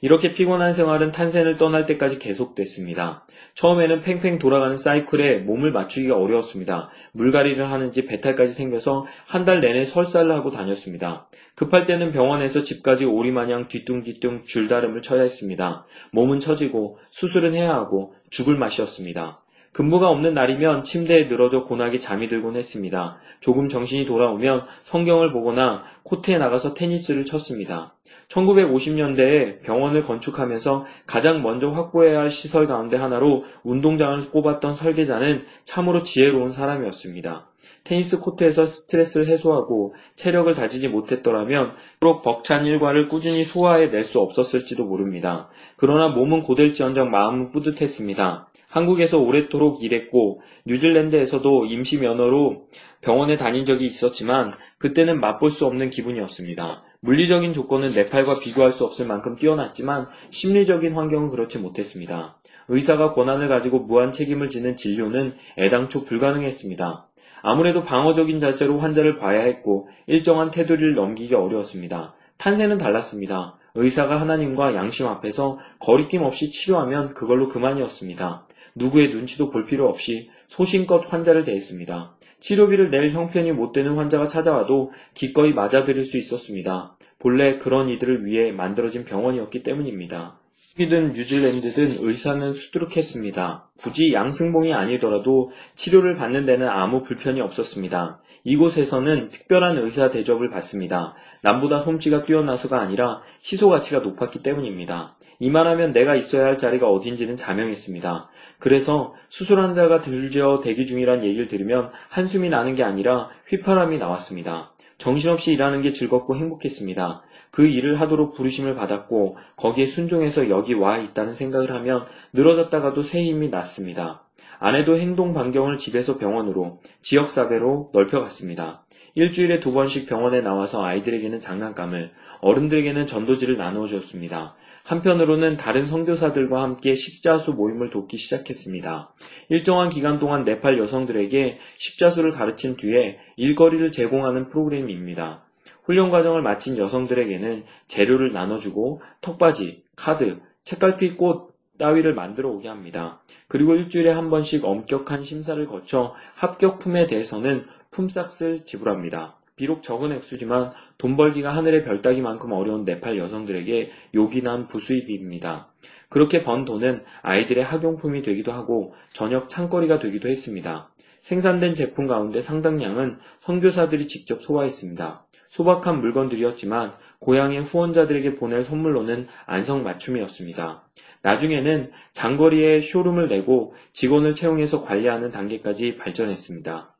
이렇게 0.00 0.32
피곤한 0.32 0.72
생활은 0.72 1.12
탄생을 1.12 1.56
떠날 1.56 1.86
때까지 1.86 2.18
계속됐습니다. 2.18 3.26
처음에는 3.54 4.00
팽팽 4.00 4.38
돌아가는 4.38 4.74
사이클에 4.76 5.38
몸을 5.40 5.72
맞추기가 5.72 6.16
어려웠습니다. 6.16 6.90
물갈이를 7.12 7.70
하는지 7.70 8.04
배탈까지 8.06 8.52
생겨서 8.52 9.06
한 9.26 9.44
달 9.44 9.60
내내 9.60 9.84
설사를 9.84 10.30
하고 10.30 10.50
다녔습니다. 10.50 11.28
급할 11.54 11.86
때는 11.86 12.12
병원에서 12.12 12.62
집까지 12.62 13.06
오리마냥 13.06 13.68
뒤뚱뒤뚱 13.68 14.44
줄다름을 14.44 15.02
쳐야 15.02 15.22
했습니다. 15.22 15.86
몸은 16.12 16.40
처지고 16.40 16.98
수술은 17.10 17.54
해야 17.54 17.74
하고 17.74 18.14
죽을 18.30 18.56
맛이었습니다. 18.56 19.40
근무가 19.72 20.08
없는 20.08 20.34
날이면 20.34 20.82
침대에 20.84 21.24
늘어져 21.26 21.64
고나게 21.64 21.98
잠이 21.98 22.28
들곤 22.28 22.56
했습니다. 22.56 23.18
조금 23.40 23.68
정신이 23.68 24.04
돌아오면 24.04 24.64
성경을 24.84 25.32
보거나 25.32 25.84
코트에 26.02 26.38
나가서 26.38 26.74
테니스를 26.74 27.24
쳤습니다. 27.24 27.94
1950년대에 28.30 29.62
병원을 29.62 30.02
건축하면서 30.02 30.86
가장 31.06 31.42
먼저 31.42 31.68
확보해야 31.68 32.20
할 32.20 32.30
시설 32.30 32.66
가운데 32.66 32.96
하나로 32.96 33.44
운동장을 33.64 34.30
꼽았던 34.30 34.74
설계자는 34.74 35.44
참으로 35.64 36.02
지혜로운 36.02 36.52
사람이었습니다. 36.52 37.48
테니스 37.84 38.20
코트에서 38.20 38.66
스트레스를 38.66 39.26
해소하고 39.28 39.94
체력을 40.16 40.52
다지지 40.54 40.88
못했더라면 40.88 41.72
그록 41.98 42.22
벅찬 42.22 42.66
일과를 42.66 43.08
꾸준히 43.08 43.42
소화해낼 43.42 44.04
수 44.04 44.20
없었을지도 44.20 44.84
모릅니다. 44.84 45.48
그러나 45.76 46.08
몸은 46.08 46.42
고될지언정 46.42 47.10
마음은 47.10 47.50
뿌듯했습니다. 47.50 48.48
한국에서 48.68 49.18
오랫도록 49.18 49.82
일했고 49.82 50.42
뉴질랜드에서도 50.66 51.66
임시 51.66 51.98
면허로 51.98 52.66
병원에 53.00 53.34
다닌 53.34 53.64
적이 53.64 53.86
있었지만 53.86 54.52
그때는 54.78 55.20
맛볼 55.20 55.50
수 55.50 55.66
없는 55.66 55.90
기분이었습니다. 55.90 56.84
물리적인 57.02 57.54
조건은 57.54 57.94
네팔과 57.94 58.40
비교할 58.40 58.72
수 58.72 58.84
없을 58.84 59.06
만큼 59.06 59.36
뛰어났지만 59.36 60.08
심리적인 60.30 60.94
환경은 60.94 61.30
그렇지 61.30 61.58
못했습니다. 61.58 62.36
의사가 62.68 63.14
권한을 63.14 63.48
가지고 63.48 63.80
무한 63.80 64.12
책임을 64.12 64.50
지는 64.50 64.76
진료는 64.76 65.34
애당초 65.58 66.04
불가능했습니다. 66.04 67.06
아무래도 67.42 67.84
방어적인 67.84 68.38
자세로 68.38 68.78
환자를 68.80 69.18
봐야 69.18 69.40
했고 69.40 69.88
일정한 70.06 70.50
테두리를 70.50 70.94
넘기기 70.94 71.34
어려웠습니다. 71.34 72.14
탄생은 72.36 72.76
달랐습니다. 72.76 73.56
의사가 73.74 74.20
하나님과 74.20 74.74
양심 74.74 75.06
앞에서 75.06 75.58
거리낌 75.78 76.22
없이 76.22 76.50
치료하면 76.50 77.14
그걸로 77.14 77.48
그만이었습니다. 77.48 78.46
누구의 78.74 79.08
눈치도 79.10 79.50
볼 79.50 79.64
필요 79.64 79.88
없이 79.88 80.30
소신껏 80.48 81.10
환자를 81.10 81.44
대했습니다. 81.44 82.14
치료비를 82.40 82.90
낼 82.90 83.10
형편이 83.10 83.52
못 83.52 83.72
되는 83.72 83.94
환자가 83.94 84.26
찾아와도 84.26 84.92
기꺼이 85.14 85.52
맞아들일 85.52 86.04
수 86.04 86.18
있었습니다. 86.18 86.96
본래 87.18 87.58
그런 87.58 87.88
이들을 87.88 88.24
위해 88.24 88.50
만들어진 88.50 89.04
병원이었기 89.04 89.62
때문입니다. 89.62 90.38
이든 90.78 91.12
뉴질랜드든 91.12 91.98
의사는 92.00 92.52
수두룩했습니다. 92.52 93.70
굳이 93.78 94.12
양승봉이 94.12 94.72
아니더라도 94.72 95.50
치료를 95.74 96.16
받는 96.16 96.46
데는 96.46 96.68
아무 96.68 97.02
불편이 97.02 97.40
없었습니다. 97.40 98.20
이곳에서는 98.44 99.28
특별한 99.30 99.76
의사 99.78 100.10
대접을 100.10 100.48
받습니다. 100.48 101.14
남보다 101.42 101.80
솜씨가 101.80 102.24
뛰어나서가 102.24 102.80
아니라 102.80 103.20
희소 103.42 103.68
가치가 103.68 104.00
높았기 104.00 104.42
때문입니다. 104.42 105.16
이만하면 105.40 105.92
내가 105.92 106.14
있어야 106.14 106.44
할 106.44 106.58
자리가 106.58 106.88
어딘지는 106.88 107.36
자명했습니다. 107.36 108.28
그래서 108.58 109.14
수술한 109.30 109.74
자가 109.74 110.02
들지어 110.02 110.60
대기 110.62 110.86
중이란 110.86 111.24
얘기를 111.24 111.48
들으면 111.48 111.90
한숨이 112.10 112.50
나는 112.50 112.74
게 112.74 112.84
아니라 112.84 113.30
휘파람이 113.48 113.98
나왔습니다. 113.98 114.72
정신없이 114.98 115.52
일하는 115.52 115.80
게 115.80 115.90
즐겁고 115.90 116.36
행복했습니다. 116.36 117.22
그 117.50 117.66
일을 117.66 118.00
하도록 118.00 118.34
부르심을 118.34 118.74
받았고 118.74 119.38
거기에 119.56 119.86
순종해서 119.86 120.50
여기 120.50 120.74
와 120.74 120.98
있다는 120.98 121.32
생각을 121.32 121.72
하면 121.72 122.04
늘어졌다가도 122.34 123.02
새 123.02 123.24
힘이 123.24 123.48
났습니다. 123.48 124.22
아내도 124.58 124.98
행동 124.98 125.32
반경을 125.32 125.78
집에서 125.78 126.18
병원으로, 126.18 126.80
지역사회로 127.00 127.90
넓혀갔습니다. 127.94 128.84
일주일에 129.14 129.58
두 129.58 129.72
번씩 129.72 130.08
병원에 130.08 130.42
나와서 130.42 130.84
아이들에게는 130.84 131.40
장난감을, 131.40 132.12
어른들에게는 132.42 133.06
전도지를 133.06 133.56
나누어 133.56 133.86
줬습니다. 133.86 134.54
한편으로는 134.84 135.56
다른 135.56 135.86
선교사들과 135.86 136.62
함께 136.62 136.94
십자수 136.94 137.52
모임을 137.52 137.90
돕기 137.90 138.16
시작했습니다. 138.16 139.14
일정한 139.48 139.88
기간 139.90 140.18
동안 140.18 140.44
네팔 140.44 140.78
여성들에게 140.78 141.58
십자수를 141.76 142.32
가르친 142.32 142.76
뒤에 142.76 143.18
일거리를 143.36 143.92
제공하는 143.92 144.48
프로그램입니다. 144.48 145.44
훈련 145.84 146.10
과정을 146.10 146.42
마친 146.42 146.76
여성들에게는 146.76 147.64
재료를 147.88 148.32
나눠주고 148.32 149.02
턱받이, 149.20 149.84
카드, 149.96 150.40
책갈피 150.64 151.16
꽃 151.16 151.50
따위를 151.78 152.14
만들어 152.14 152.50
오게 152.50 152.68
합니다. 152.68 153.22
그리고 153.48 153.74
일주일에 153.74 154.10
한 154.10 154.28
번씩 154.30 154.64
엄격한 154.64 155.22
심사를 155.22 155.64
거쳐 155.66 156.14
합격품에 156.34 157.06
대해서는 157.06 157.64
품삯을 157.90 158.66
지불합니다. 158.66 159.39
비록 159.60 159.82
적은 159.82 160.10
액수지만 160.12 160.72
돈 160.96 161.18
벌기가 161.18 161.54
하늘의 161.54 161.84
별 161.84 162.00
따기만큼 162.00 162.50
어려운 162.52 162.86
네팔 162.86 163.18
여성들에게 163.18 163.90
요긴한 164.14 164.68
부수입입니다. 164.68 165.68
그렇게 166.08 166.42
번 166.42 166.64
돈은 166.64 167.04
아이들의 167.20 167.62
학용품이 167.62 168.22
되기도 168.22 168.52
하고 168.52 168.94
저녁 169.12 169.50
창거리가 169.50 169.98
되기도 169.98 170.30
했습니다. 170.30 170.88
생산된 171.18 171.74
제품 171.74 172.06
가운데 172.06 172.40
상당량은 172.40 173.18
선교사들이 173.40 174.08
직접 174.08 174.42
소화했습니다. 174.42 175.26
소박한 175.50 176.00
물건들이었지만 176.00 176.92
고향의 177.18 177.60
후원자들에게 177.64 178.36
보낼 178.36 178.64
선물로는 178.64 179.26
안성맞춤이었습니다. 179.44 180.88
나중에는 181.20 181.90
장거리에 182.14 182.80
쇼룸을 182.80 183.28
내고 183.28 183.74
직원을 183.92 184.34
채용해서 184.34 184.84
관리하는 184.84 185.30
단계까지 185.30 185.96
발전했습니다. 185.96 186.94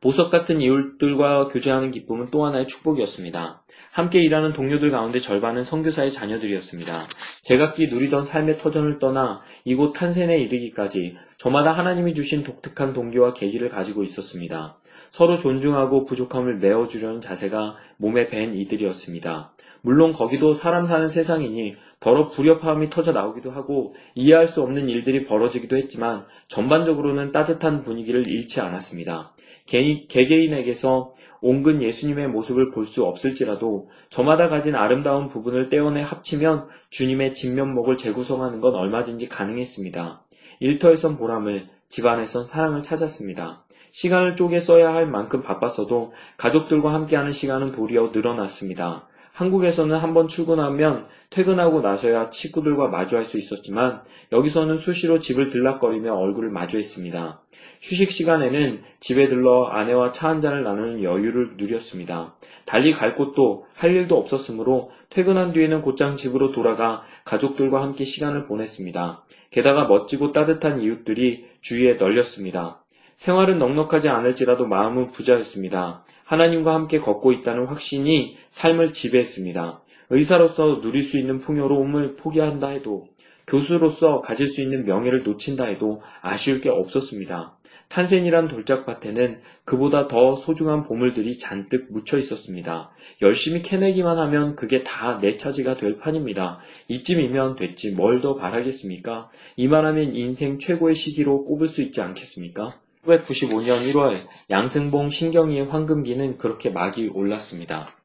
보석 0.00 0.30
같은 0.30 0.60
이웃들과 0.60 1.48
교제하는 1.48 1.90
기쁨은 1.90 2.30
또 2.30 2.44
하나의 2.44 2.66
축복이었습니다. 2.66 3.62
함께 3.90 4.20
일하는 4.22 4.52
동료들 4.52 4.90
가운데 4.90 5.18
절반은 5.18 5.64
선교사의 5.64 6.10
자녀들이었습니다. 6.10 7.06
제각기 7.42 7.88
누리던 7.88 8.24
삶의 8.24 8.58
터전을 8.58 8.98
떠나 8.98 9.40
이곳 9.64 9.92
탄센에 9.94 10.38
이르기까지 10.38 11.16
저마다 11.38 11.72
하나님이 11.72 12.14
주신 12.14 12.44
독특한 12.44 12.92
동기와 12.92 13.32
계기를 13.32 13.70
가지고 13.70 14.02
있었습니다. 14.02 14.76
서로 15.10 15.38
존중하고 15.38 16.04
부족함을 16.04 16.58
메워주려는 16.58 17.20
자세가 17.20 17.76
몸에 17.96 18.28
밴 18.28 18.54
이들이었습니다. 18.54 19.52
물론 19.80 20.12
거기도 20.12 20.50
사람 20.50 20.86
사는 20.86 21.06
세상이니 21.06 21.76
더러 22.00 22.28
불협화음이 22.28 22.90
터져 22.90 23.12
나오기도 23.12 23.50
하고 23.50 23.94
이해할 24.14 24.46
수 24.46 24.60
없는 24.60 24.88
일들이 24.88 25.24
벌어지기도 25.24 25.76
했지만 25.76 26.26
전반적으로는 26.48 27.32
따뜻한 27.32 27.84
분위기를 27.84 28.26
잃지 28.26 28.60
않았습니다. 28.60 29.32
개인, 29.66 30.06
개개인에게서 30.08 31.14
온근 31.40 31.82
예수님의 31.82 32.28
모습을 32.28 32.70
볼 32.70 32.86
수 32.86 33.04
없을지라도 33.04 33.90
저마다 34.10 34.48
가진 34.48 34.74
아름다운 34.74 35.28
부분을 35.28 35.68
떼어내 35.68 36.00
합치면 36.02 36.68
주님의 36.90 37.34
진면목을 37.34 37.96
재구성하는 37.96 38.60
건 38.60 38.74
얼마든지 38.74 39.28
가능했습니다. 39.28 40.22
일터에선 40.60 41.16
보람을, 41.18 41.68
집안에선 41.88 42.46
사랑을 42.46 42.82
찾았습니다. 42.82 43.64
시간을 43.90 44.36
쪼개 44.36 44.58
써야 44.58 44.92
할 44.94 45.06
만큼 45.06 45.42
바빴어도 45.42 46.12
가족들과 46.36 46.92
함께하는 46.94 47.32
시간은 47.32 47.72
도리어 47.72 48.10
늘어났습니다. 48.14 49.08
한국에서는 49.36 49.94
한번 49.98 50.28
출근하면 50.28 51.06
퇴근하고 51.28 51.82
나서야 51.82 52.30
친구들과 52.30 52.88
마주할 52.88 53.22
수 53.22 53.38
있었지만 53.38 54.00
여기서는 54.32 54.76
수시로 54.76 55.20
집을 55.20 55.50
들락거리며 55.50 56.14
얼굴을 56.14 56.48
마주했습니다. 56.48 57.42
휴식 57.82 58.12
시간에는 58.12 58.82
집에 58.98 59.28
들러 59.28 59.66
아내와 59.66 60.12
차 60.12 60.30
한잔을 60.30 60.64
나누는 60.64 61.02
여유를 61.02 61.56
누렸습니다. 61.58 62.34
달리 62.64 62.92
갈 62.92 63.14
곳도 63.14 63.66
할 63.74 63.94
일도 63.94 64.16
없었으므로 64.16 64.90
퇴근한 65.10 65.52
뒤에는 65.52 65.82
곧장 65.82 66.16
집으로 66.16 66.52
돌아가 66.52 67.02
가족들과 67.26 67.82
함께 67.82 68.04
시간을 68.04 68.46
보냈습니다. 68.46 69.22
게다가 69.50 69.84
멋지고 69.84 70.32
따뜻한 70.32 70.80
이웃들이 70.80 71.44
주위에 71.60 71.98
널렸습니다. 71.98 72.82
생활은 73.16 73.58
넉넉하지 73.58 74.08
않을지라도 74.08 74.66
마음은 74.66 75.10
부자였습니다. 75.10 76.04
하나님과 76.26 76.74
함께 76.74 76.98
걷고 76.98 77.32
있다는 77.32 77.66
확신이 77.66 78.36
삶을 78.48 78.92
지배했습니다. 78.92 79.80
의사로서 80.10 80.80
누릴 80.82 81.02
수 81.02 81.18
있는 81.18 81.40
풍요로움을 81.40 82.16
포기한다 82.16 82.68
해도 82.68 83.06
교수로서 83.46 84.20
가질 84.22 84.48
수 84.48 84.60
있는 84.60 84.84
명예를 84.84 85.22
놓친다 85.22 85.64
해도 85.66 86.02
아쉬울 86.20 86.60
게 86.60 86.68
없었습니다. 86.68 87.56
탄센이란 87.88 88.48
돌짝밭에는 88.48 89.40
그보다 89.64 90.08
더 90.08 90.34
소중한 90.34 90.82
보물들이 90.82 91.38
잔뜩 91.38 91.86
묻혀 91.92 92.18
있었습니다. 92.18 92.90
열심히 93.22 93.62
캐내기만 93.62 94.18
하면 94.18 94.56
그게 94.56 94.82
다 94.82 95.20
내 95.20 95.36
차지가 95.36 95.76
될 95.76 95.98
판입니다. 95.98 96.58
이쯤이면 96.88 97.54
됐지 97.54 97.92
뭘 97.92 98.20
더 98.20 98.34
바라겠습니까? 98.34 99.30
이만하면 99.54 100.14
인생 100.16 100.58
최고의 100.58 100.96
시기로 100.96 101.44
꼽을 101.44 101.68
수 101.68 101.80
있지 101.82 102.00
않겠습니까? 102.00 102.80
1995년 103.06 103.78
1월 103.92 104.20
양승봉 104.50 105.10
신경이의 105.10 105.66
황금기는 105.66 106.38
그렇게 106.38 106.70
막이 106.70 107.10
올랐습니다. 107.14 107.96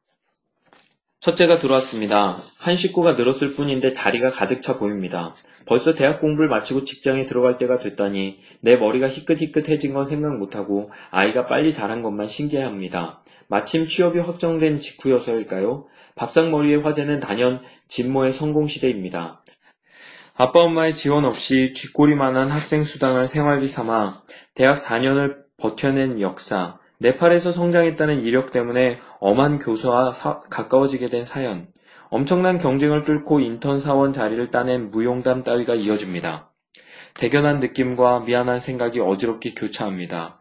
첫째가 1.19 1.57
들어왔습니다. 1.59 2.43
한 2.57 2.75
식구가 2.75 3.13
늘었을 3.13 3.55
뿐인데 3.55 3.93
자리가 3.93 4.31
가득 4.31 4.61
차 4.61 4.77
보입니다. 4.77 5.35
벌써 5.67 5.93
대학 5.93 6.19
공부를 6.19 6.49
마치고 6.49 6.83
직장에 6.83 7.25
들어갈 7.25 7.57
때가 7.57 7.77
됐다니 7.77 8.39
내 8.61 8.77
머리가 8.77 9.07
희끗희끗해진 9.07 9.93
건 9.93 10.07
생각 10.07 10.35
못하고 10.37 10.89
아이가 11.11 11.45
빨리 11.45 11.71
자란 11.71 12.01
것만 12.01 12.25
신기해합니다. 12.25 13.23
마침 13.47 13.85
취업이 13.85 14.17
확정된 14.17 14.77
직후여서일까요? 14.77 15.85
밥상머리의 16.15 16.81
화제는 16.81 17.19
단연 17.19 17.61
진모의 17.87 18.31
성공시대입니다. 18.31 19.43
아빠 20.41 20.61
엄마의 20.61 20.95
지원 20.95 21.23
없이 21.23 21.71
쥐꼬리만한 21.75 22.49
학생 22.49 22.83
수당을 22.83 23.27
생활비 23.27 23.67
삼아 23.67 24.23
대학 24.55 24.77
4년을 24.77 25.35
버텨낸 25.57 26.19
역사, 26.19 26.79
네팔에서 26.97 27.51
성장했다는 27.51 28.21
이력 28.21 28.51
때문에 28.51 28.97
엄한 29.19 29.59
교수와 29.59 30.09
사, 30.09 30.39
가까워지게 30.49 31.09
된 31.09 31.25
사연, 31.25 31.67
엄청난 32.09 32.57
경쟁을 32.57 33.05
뚫고 33.05 33.39
인턴 33.39 33.77
사원 33.77 34.13
자리를 34.13 34.49
따낸 34.49 34.89
무용담 34.89 35.43
따위가 35.43 35.75
이어집니다. 35.75 36.49
대견한 37.13 37.59
느낌과 37.59 38.21
미안한 38.21 38.59
생각이 38.59 38.99
어지럽게 38.99 39.53
교차합니다. 39.53 40.39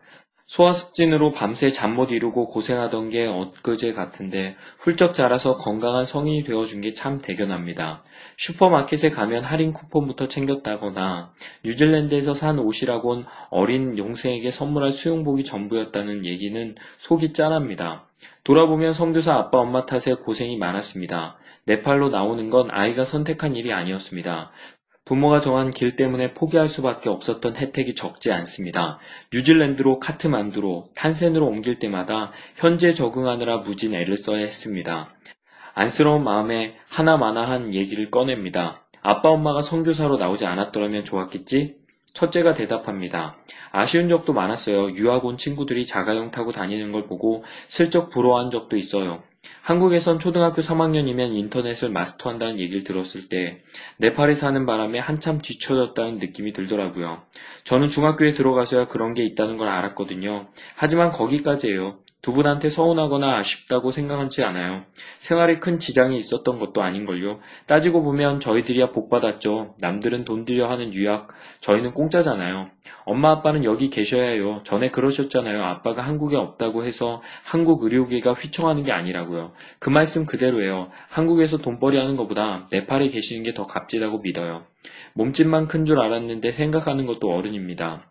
소아습진으로 0.51 1.31
밤새 1.31 1.71
잠 1.71 1.95
못 1.95 2.11
이루고 2.11 2.49
고생하던 2.49 3.11
게 3.11 3.25
엊그제 3.27 3.93
같은데 3.93 4.57
훌쩍 4.79 5.15
자라서 5.15 5.57
건강한 5.57 6.03
성인이 6.05 6.43
되어준 6.45 6.81
게 6.81 6.93
참 6.93 7.21
대견합니다. 7.21 8.03
슈퍼마켓에 8.37 9.11
가면 9.11 9.45
할인 9.45 9.73
쿠폰부터 9.73 10.27
챙겼다거나 10.27 11.33
뉴질랜드에서 11.65 12.35
산 12.35 12.59
옷이라곤 12.59 13.27
어린 13.51 13.97
용생에게 13.97 14.51
선물할 14.51 14.91
수영복이 14.91 15.45
전부였다는 15.45 16.27
얘기는 16.27 16.75
속이 16.99 17.33
짠합니다. 17.33 18.07
돌아보면 18.43 18.93
성교사 18.93 19.35
아빠 19.35 19.59
엄마 19.59 19.87
탓에 19.87 20.15
고생이 20.15 20.57
많았습니다. 20.57 21.39
네팔로 21.67 22.09
나오는 22.09 22.51
건 22.51 22.71
아이가 22.73 23.05
선택한 23.05 23.55
일이 23.55 23.73
아니었습니다. 23.73 24.51
부모가 25.05 25.41
정한 25.41 25.71
길 25.71 25.97
때문에 25.97 26.35
포기할 26.35 26.69
수밖에 26.69 27.09
없었던 27.09 27.57
혜택이 27.57 27.95
적지 27.95 28.33
않습니다. 28.33 28.99
뉴질랜드로 29.33 29.99
카트만두로 29.99 30.91
탄센으로 30.95 31.47
옮길 31.47 31.79
때마다 31.79 32.33
현재 32.57 32.93
적응하느라 32.93 33.59
무진 33.59 33.95
애를 33.95 34.17
써야 34.17 34.41
했습니다. 34.41 35.15
안쓰러운 35.75 36.25
마음에 36.25 36.77
하나마나한 36.89 37.75
얘기를 37.75 38.11
꺼냅니다. 38.11 38.87
아빠 39.03 39.31
엄마가 39.31 39.63
선교사로 39.63 40.19
나오지 40.19 40.47
않았더라면 40.47 41.05
좋았겠지? 41.05 41.77
첫째가 42.13 42.55
대답합니다. 42.55 43.37
아쉬운 43.71 44.09
적도 44.09 44.33
많았어요. 44.33 44.95
유학 44.97 45.25
온 45.25 45.37
친구들이 45.37 45.87
자가용 45.87 46.33
타고 46.33 46.53
다니는 46.53 46.93
걸 46.93 47.07
보고 47.07 47.45
슬쩍 47.67 48.11
부러워한 48.11 48.51
적도 48.51 48.77
있어요. 48.77 49.23
한국에선 49.62 50.18
초등학교 50.18 50.62
3학년이면 50.62 51.37
인터넷을 51.37 51.90
마스터한다는 51.90 52.59
얘기를 52.59 52.83
들었을 52.83 53.29
때 53.29 53.62
네팔에 53.98 54.35
사는 54.35 54.66
바람에 54.66 54.98
한참 54.98 55.40
뒤쳐졌다는 55.40 56.18
느낌이 56.18 56.53
들더라고요. 56.53 57.22
저는 57.64 57.88
중학교에 57.88 58.33
들어가서야 58.33 58.88
그런 58.88 59.14
게 59.14 59.24
있다는 59.24 59.59
걸 59.59 59.68
알았거든요. 59.68 60.48
하지만 60.74 61.12
거기까지예요. 61.12 61.98
두 62.22 62.33
분한테 62.33 62.68
서운하거나 62.70 63.38
아쉽다고 63.38 63.90
생각하지 63.92 64.42
않아요. 64.44 64.85
생활에 65.18 65.59
큰 65.59 65.78
지장이 65.78 66.16
있었던 66.18 66.59
것도 66.59 66.83
아닌걸요. 66.83 67.40
따지고 67.66 68.02
보면 68.02 68.40
저희들이야 68.40 68.90
복받았죠. 68.92 69.74
남들은 69.80 70.24
돈 70.24 70.44
들여 70.44 70.66
하는 70.68 70.92
유학, 70.94 71.28
저희는 71.61 71.92
공짜잖아요. 71.94 72.70
엄마 73.04 73.30
아빠는 73.30 73.64
여기 73.64 73.88
계셔야 73.90 74.30
해요. 74.30 74.62
전에 74.64 74.90
그러셨잖아요. 74.90 75.62
아빠가 75.64 76.02
한국에 76.02 76.37
없다고 76.37 76.85
해서 76.85 77.22
한국 77.44 77.85
의료계가 77.85 78.33
휘청하는 78.33 78.85
게 78.85 78.92
아니라고요. 78.92 79.52
그 79.78 79.90
말씀 79.90 80.26
그대로예요. 80.26 80.90
한국에서 81.09 81.59
돈벌이 81.59 81.96
하는 81.96 82.16
것보다 82.16 82.66
네팔에 82.70 83.09
계시는 83.09 83.44
게 83.44 83.50
더 83.54 83.66
값지다고 83.66 84.20
믿어요. 84.20 84.64
몸집만 85.14 85.66
큰 85.68 85.85
줄 85.85 85.98
알았는데 85.98 86.52
생각하는 86.52 87.06
것도 87.06 87.30
어른입니다. 87.33 88.10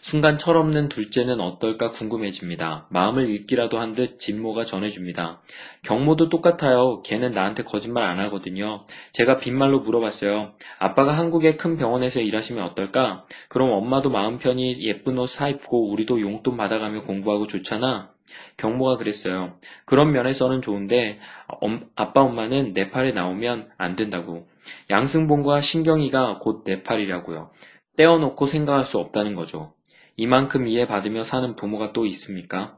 순간 0.00 0.38
철없는 0.38 0.88
둘째는 0.88 1.40
어떨까 1.40 1.90
궁금해집니다. 1.90 2.86
마음을 2.90 3.28
읽기라도 3.30 3.78
한 3.78 3.94
듯 3.94 4.18
진모가 4.20 4.64
전해줍니다. 4.64 5.40
경모도 5.82 6.28
똑같아요. 6.28 7.02
걔는 7.02 7.32
나한테 7.32 7.64
거짓말 7.64 8.04
안 8.04 8.20
하거든요. 8.20 8.84
제가 9.12 9.38
빈말로 9.38 9.80
물어봤어요. 9.80 10.52
아빠가 10.78 11.12
한국의 11.12 11.56
큰 11.56 11.76
병원에서 11.78 12.20
일하시면 12.20 12.62
어떨까? 12.64 13.24
그럼 13.48 13.70
엄마도 13.70 14.10
마음 14.10 14.38
편히 14.38 14.80
예쁜 14.84 15.18
옷 15.18 15.26
사입고 15.26 15.90
우리도 15.90 16.20
용돈 16.20 16.56
받아가며 16.56 17.02
공부하고 17.04 17.46
좋잖아. 17.46 18.10
경모가 18.58 18.98
그랬어요. 18.98 19.54
그런 19.86 20.12
면에서는 20.12 20.60
좋은데 20.60 21.18
엄, 21.60 21.88
아빠 21.96 22.20
엄마는 22.22 22.72
네팔에 22.74 23.12
나오면 23.12 23.70
안 23.78 23.96
된다고. 23.96 24.46
양승봉과 24.90 25.60
신경이가 25.62 26.38
곧 26.40 26.62
네팔이라고요. 26.66 27.50
떼어놓고 27.96 28.46
생각할 28.46 28.84
수 28.84 28.98
없다는 28.98 29.34
거죠. 29.34 29.72
이만큼 30.18 30.66
이해받으며 30.66 31.22
사는 31.22 31.54
부모가 31.54 31.92
또 31.92 32.04
있습니까? 32.06 32.76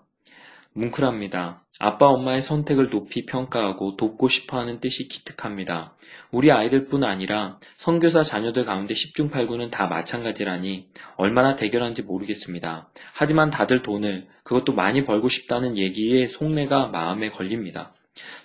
뭉클합니다. 0.75 1.65
아빠 1.81 2.09
엄마의 2.09 2.43
선택을 2.43 2.91
높이 2.91 3.25
평가하고 3.25 3.97
돕고 3.97 4.29
싶어하는 4.29 4.81
뜻이 4.81 5.09
기특합니다. 5.09 5.95
우리 6.31 6.53
아이들뿐 6.53 7.03
아니라 7.03 7.59
선교사 7.77 8.23
자녀들 8.23 8.67
가운데 8.67 8.93
10중 8.93 9.31
8구는 9.31 9.71
다 9.71 9.87
마찬가지라니 9.87 10.89
얼마나 11.17 11.57
대결한지 11.57 12.03
모르겠습니다. 12.03 12.91
하지만 13.15 13.49
다들 13.49 13.83
돈을 13.83 14.29
그것도 14.45 14.75
많이 14.75 15.07
벌고 15.07 15.29
싶다는 15.29 15.79
얘기에 15.79 16.27
속내가 16.27 16.89
마음에 16.89 17.31
걸립니다. 17.31 17.95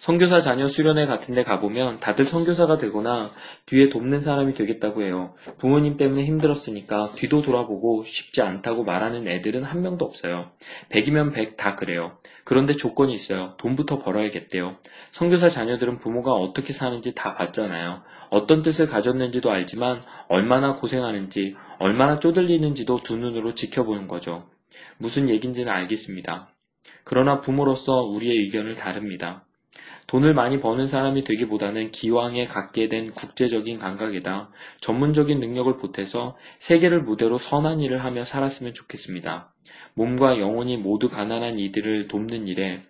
선교사 0.05 0.39
자녀 0.39 0.67
수련회 0.67 1.07
같은 1.07 1.33
데 1.33 1.43
가보면 1.43 1.99
다들 1.99 2.25
선교사가 2.25 2.77
되거나 2.77 3.31
뒤에 3.65 3.89
돕는 3.89 4.21
사람이 4.21 4.53
되겠다고 4.53 5.01
해요. 5.01 5.33
부모님 5.57 5.97
때문에 5.97 6.23
힘들었으니까 6.25 7.13
뒤도 7.15 7.41
돌아보고 7.41 8.03
쉽지 8.05 8.43
않다고 8.43 8.83
말하는 8.83 9.27
애들은 9.27 9.63
한 9.63 9.81
명도 9.81 10.05
없어요. 10.05 10.51
100이면 10.89 11.33
100 11.33 11.57
다 11.57 11.75
그래요. 11.75 12.19
그런데 12.43 12.75
조건이 12.75 13.13
있어요. 13.13 13.55
돈부터 13.57 14.03
벌어야겠대요. 14.03 14.75
선교사 15.11 15.49
자녀들은 15.49 15.97
부모가 15.97 16.33
어떻게 16.33 16.71
사는지 16.71 17.15
다 17.15 17.33
봤잖아요. 17.33 18.03
어떤 18.29 18.61
뜻을 18.61 18.85
가졌는지도 18.85 19.49
알지만 19.49 20.03
얼마나 20.27 20.75
고생하는지, 20.75 21.55
얼마나 21.79 22.19
쪼들리는지도 22.19 23.01
두 23.01 23.17
눈으로 23.17 23.55
지켜보는 23.55 24.07
거죠. 24.07 24.47
무슨 24.99 25.29
얘긴지는 25.29 25.71
알겠습니다. 25.71 26.49
그러나 27.03 27.41
부모로서 27.41 28.01
우리의 28.03 28.37
의견을 28.43 28.75
다릅니다. 28.75 29.44
돈을 30.07 30.33
많이 30.33 30.59
버는 30.59 30.87
사람이 30.87 31.23
되기보다는 31.23 31.91
기왕에 31.91 32.45
갖게 32.45 32.89
된 32.89 33.11
국제적인 33.11 33.79
감각에다 33.79 34.49
전문적인 34.81 35.39
능력을 35.39 35.77
보태서 35.77 36.37
세계를 36.59 37.01
무대로 37.01 37.37
선한 37.37 37.81
일을 37.81 38.03
하며 38.03 38.23
살았으면 38.23 38.73
좋겠습니다. 38.73 39.51
몸과 39.95 40.39
영혼이 40.39 40.77
모두 40.77 41.09
가난한 41.09 41.57
이들을 41.57 42.07
돕는 42.07 42.47
일에 42.47 42.83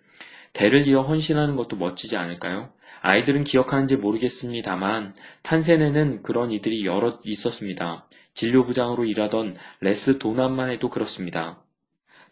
대를 0.54 0.88
이어 0.88 1.02
헌신하는 1.02 1.56
것도 1.56 1.76
멋지지 1.78 2.18
않을까요? 2.18 2.70
아이들은 3.02 3.44
기억하는지 3.44 3.98
모르겠습니다만 3.98 5.14
탄센에는 5.44 6.24
그런 6.24 6.52
이들이 6.52 6.86
여럿 6.86 7.22
있었습니다. 7.24 8.08
진료부장으로 8.34 9.06
일하던 9.06 9.58
레스 9.80 10.18
도난만 10.18 10.70
해도 10.70 10.90
그렇습니다. 10.90 11.65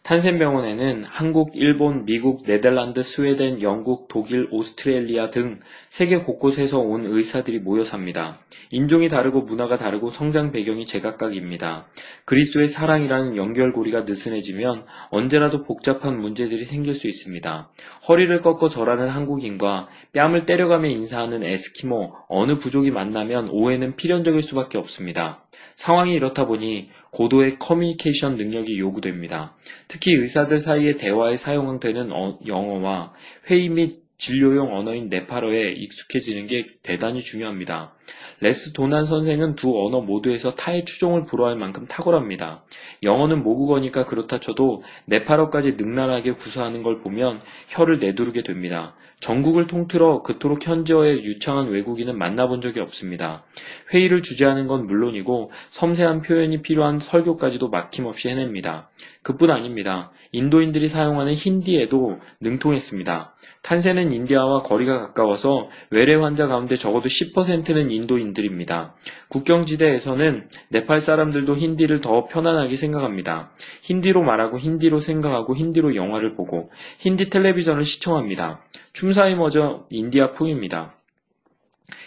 탄센병원에는 0.04 1.04
한국, 1.08 1.52
일본, 1.54 2.04
미국, 2.04 2.44
네덜란드, 2.44 3.02
스웨덴, 3.02 3.62
영국, 3.62 4.06
독일, 4.08 4.48
오스트레일리아 4.50 5.30
등 5.30 5.60
세계 5.88 6.18
곳곳에서 6.18 6.78
온 6.78 7.06
의사들이 7.06 7.60
모여 7.60 7.84
삽니다. 7.84 8.40
인종이 8.70 9.08
다르고 9.08 9.40
문화가 9.40 9.76
다르고 9.76 10.10
성장 10.10 10.52
배경이 10.52 10.84
제각각입니다. 10.84 11.86
그리스도의 12.26 12.68
사랑이라는 12.68 13.38
연결고리가 13.38 14.00
느슨해지면 14.00 14.84
언제라도 15.08 15.62
복잡한 15.62 16.20
문제들이 16.20 16.66
생길 16.66 16.94
수 16.94 17.08
있습니다. 17.08 17.70
허리를 18.06 18.40
꺾어 18.42 18.68
절하는 18.68 19.08
한국인과 19.08 19.88
뺨을 20.12 20.44
때려가며 20.44 20.90
인사하는 20.90 21.42
에스키모, 21.42 22.12
어느 22.28 22.58
부족이 22.58 22.90
만나면 22.90 23.48
오해는 23.48 23.96
필연적일 23.96 24.42
수밖에 24.42 24.76
없습니다. 24.76 25.46
상황이 25.76 26.12
이렇다 26.12 26.46
보니 26.46 26.90
고도의 27.14 27.58
커뮤니케이션 27.58 28.36
능력이 28.36 28.78
요구됩니다. 28.78 29.54
특히 29.88 30.14
의사들 30.14 30.58
사이의 30.58 30.98
대화에 30.98 31.36
사용되는 31.36 32.10
어, 32.12 32.38
영어와 32.44 33.12
회의 33.48 33.68
및 33.68 34.02
진료용 34.16 34.76
언어인 34.76 35.08
네팔어에 35.08 35.72
익숙해지는 35.72 36.46
게 36.46 36.66
대단히 36.82 37.20
중요합니다. 37.20 37.92
레스 38.40 38.72
도난 38.72 39.06
선생은 39.06 39.56
두 39.56 39.84
언어 39.84 40.00
모두에서 40.00 40.54
타의 40.54 40.84
추종을 40.84 41.24
불허할 41.26 41.56
만큼 41.56 41.86
탁월합니다. 41.86 42.64
영어는 43.02 43.42
모국어니까 43.42 44.04
그렇다 44.04 44.40
쳐도 44.40 44.82
네팔어까지 45.06 45.72
능란하게 45.72 46.32
구사하는 46.32 46.82
걸 46.82 47.00
보면 47.00 47.40
혀를 47.68 47.98
내두르게 47.98 48.42
됩니다. 48.42 48.94
전국을 49.24 49.66
통틀어 49.66 50.22
그토록 50.22 50.66
현지어에 50.66 51.22
유창한 51.22 51.68
외국인은 51.68 52.18
만나본 52.18 52.60
적이 52.60 52.80
없습니다. 52.80 53.42
회의를 53.90 54.20
주재하는 54.20 54.66
건 54.66 54.86
물론이고 54.86 55.50
섬세한 55.70 56.20
표현이 56.20 56.60
필요한 56.60 57.00
설교까지도 57.00 57.70
막힘없이 57.70 58.28
해냅니다. 58.28 58.90
그뿐 59.22 59.50
아닙니다. 59.50 60.10
인도인들이 60.32 60.88
사용하는 60.88 61.34
힌디에도 61.34 62.18
능통했습니다. 62.40 63.34
탄세는 63.62 64.12
인디아와 64.12 64.62
거리가 64.62 65.00
가까워서 65.00 65.70
외래 65.90 66.14
환자 66.14 66.46
가운데 66.46 66.76
적어도 66.76 67.08
10%는 67.08 67.90
인도인들입니다. 67.90 68.94
국경지대에서는 69.28 70.48
네팔 70.68 71.00
사람들도 71.00 71.56
힌디를 71.56 72.00
더 72.02 72.26
편안하게 72.26 72.76
생각합니다. 72.76 73.52
힌디로 73.82 74.22
말하고 74.22 74.58
힌디로 74.58 75.00
생각하고 75.00 75.56
힌디로 75.56 75.96
영화를 75.96 76.34
보고 76.34 76.70
힌디 76.98 77.30
텔레비전을 77.30 77.82
시청합니다. 77.82 78.60
춤사위 78.92 79.34
머저 79.34 79.86
인디아 79.90 80.32
풍입니다. 80.32 80.96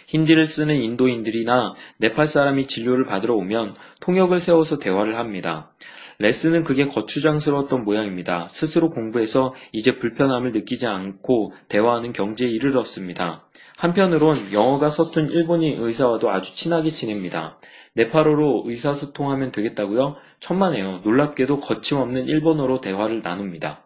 힌디를 0.06 0.46
쓰는 0.46 0.76
인도인들이나 0.76 1.74
네팔 1.98 2.28
사람이 2.28 2.66
진료를 2.66 3.04
받으러 3.04 3.34
오면 3.34 3.74
통역을 4.00 4.40
세워서 4.40 4.78
대화를 4.78 5.16
합니다. 5.16 5.72
레슨은 6.20 6.64
그게 6.64 6.88
거추장스러웠던 6.88 7.84
모양입니다. 7.84 8.46
스스로 8.48 8.90
공부해서 8.90 9.54
이제 9.70 9.98
불편함을 9.98 10.50
느끼지 10.50 10.86
않고 10.88 11.52
대화하는 11.68 12.12
경지에 12.12 12.48
이르렀습니다. 12.48 13.44
한편으론 13.76 14.36
영어가 14.52 14.90
서툰 14.90 15.30
일본인 15.30 15.80
의사와도 15.80 16.30
아주 16.30 16.56
친하게 16.56 16.90
지냅니다. 16.90 17.60
네팔어로 17.94 18.64
의사소통하면 18.66 19.52
되겠다고요? 19.52 20.16
천만에요. 20.40 21.02
놀랍게도 21.04 21.60
거침없는 21.60 22.26
일본어로 22.26 22.80
대화를 22.80 23.22
나눕니다. 23.22 23.84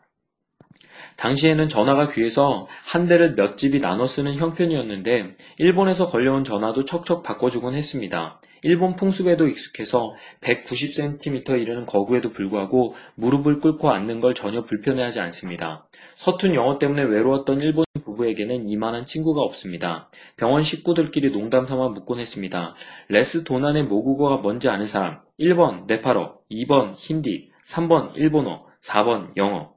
당시에는 1.18 1.68
전화가 1.68 2.08
귀해서 2.08 2.66
한 2.84 3.06
대를 3.06 3.34
몇 3.34 3.58
집이 3.58 3.82
나눠 3.82 4.06
쓰는 4.06 4.36
형편이었는데 4.36 5.36
일본에서 5.58 6.06
걸려온 6.06 6.44
전화도 6.44 6.86
척척 6.86 7.22
바꿔주곤 7.22 7.74
했습니다. 7.74 8.40
일본 8.62 8.96
풍습에도 8.96 9.48
익숙해서 9.48 10.14
190cm 10.40 11.60
이르는 11.60 11.86
거구에도 11.86 12.30
불구하고 12.30 12.94
무릎을 13.16 13.58
꿇고 13.58 13.90
앉는 13.90 14.20
걸 14.20 14.34
전혀 14.34 14.64
불편해하지 14.64 15.20
않습니다. 15.20 15.86
서툰 16.14 16.54
영어 16.54 16.78
때문에 16.78 17.02
외로웠던 17.02 17.60
일본 17.60 17.84
부부에게는 18.04 18.68
이만한 18.68 19.06
친구가 19.06 19.40
없습니다. 19.42 20.08
병원 20.36 20.62
식구들끼리 20.62 21.32
농담 21.32 21.66
삼아 21.66 21.88
묻곤 21.88 22.20
했습니다. 22.20 22.74
레스 23.08 23.44
도난의 23.44 23.84
모국어가 23.84 24.36
뭔지 24.36 24.68
아는 24.68 24.84
사람 24.84 25.20
1번 25.40 25.86
네팔어, 25.86 26.38
2번 26.50 26.94
힌디, 26.94 27.50
3번 27.66 28.12
일본어, 28.14 28.66
4번 28.80 29.36
영어. 29.36 29.71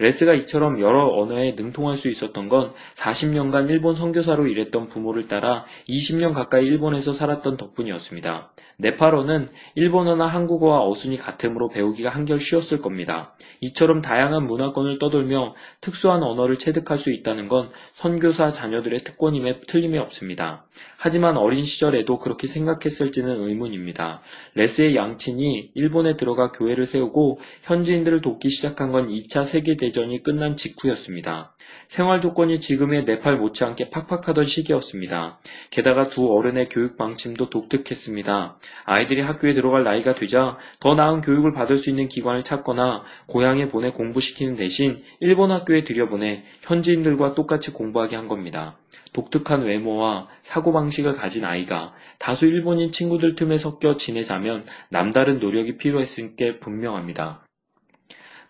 레스가 0.00 0.32
이처럼 0.32 0.80
여러 0.80 1.08
언어에 1.08 1.52
능통할 1.52 1.96
수 1.96 2.08
있었던 2.08 2.48
건 2.48 2.72
40년간 2.94 3.68
일본 3.68 3.94
선교사로 3.94 4.46
일했던 4.46 4.88
부모를 4.88 5.28
따라 5.28 5.66
20년 5.88 6.32
가까이 6.32 6.64
일본에서 6.64 7.12
살았던 7.12 7.58
덕분이었습니다. 7.58 8.50
네팔어는 8.80 9.48
일본어나 9.74 10.26
한국어와 10.26 10.86
어순이 10.86 11.16
같으므로 11.16 11.68
배우기가 11.68 12.10
한결 12.10 12.38
쉬웠을 12.40 12.80
겁니다. 12.80 13.34
이처럼 13.60 14.00
다양한 14.00 14.46
문화권을 14.46 14.98
떠돌며 14.98 15.54
특수한 15.80 16.22
언어를 16.22 16.58
체득할 16.58 16.96
수 16.96 17.12
있다는 17.12 17.48
건 17.48 17.70
선교사 17.94 18.48
자녀들의 18.48 19.04
특권임에 19.04 19.60
틀림이 19.66 19.98
없습니다. 19.98 20.64
하지만 20.96 21.36
어린 21.36 21.64
시절에도 21.64 22.18
그렇게 22.18 22.46
생각했을지는 22.46 23.46
의문입니다. 23.46 24.22
레스의 24.54 24.96
양친이 24.96 25.72
일본에 25.74 26.16
들어가 26.16 26.50
교회를 26.52 26.86
세우고 26.86 27.40
현지인들을 27.62 28.20
돕기 28.22 28.48
시작한 28.48 28.92
건 28.92 29.08
2차 29.08 29.44
세계대전이 29.44 30.22
끝난 30.22 30.56
직후였습니다. 30.56 31.54
생활 31.90 32.20
조건이 32.20 32.60
지금의 32.60 33.02
네팔 33.02 33.38
못지않게 33.38 33.90
팍팍하던 33.90 34.44
시기였습니다. 34.44 35.40
게다가 35.70 36.08
두 36.08 36.32
어른의 36.32 36.68
교육 36.68 36.96
방침도 36.96 37.50
독특했습니다. 37.50 38.58
아이들이 38.84 39.22
학교에 39.22 39.54
들어갈 39.54 39.82
나이가 39.82 40.14
되자 40.14 40.56
더 40.78 40.94
나은 40.94 41.20
교육을 41.20 41.52
받을 41.52 41.76
수 41.76 41.90
있는 41.90 42.06
기관을 42.06 42.44
찾거나 42.44 43.02
고향에 43.26 43.70
보내 43.70 43.90
공부시키는 43.90 44.54
대신 44.54 45.02
일본 45.18 45.50
학교에 45.50 45.82
들여보내 45.82 46.44
현지인들과 46.62 47.34
똑같이 47.34 47.72
공부하게 47.72 48.14
한 48.14 48.28
겁니다. 48.28 48.78
독특한 49.12 49.64
외모와 49.64 50.28
사고방식을 50.42 51.14
가진 51.14 51.44
아이가 51.44 51.92
다수 52.20 52.46
일본인 52.46 52.92
친구들 52.92 53.34
틈에 53.34 53.58
섞여 53.58 53.96
지내자면 53.96 54.64
남다른 54.90 55.40
노력이 55.40 55.76
필요했을 55.76 56.36
게 56.36 56.60
분명합니다. 56.60 57.44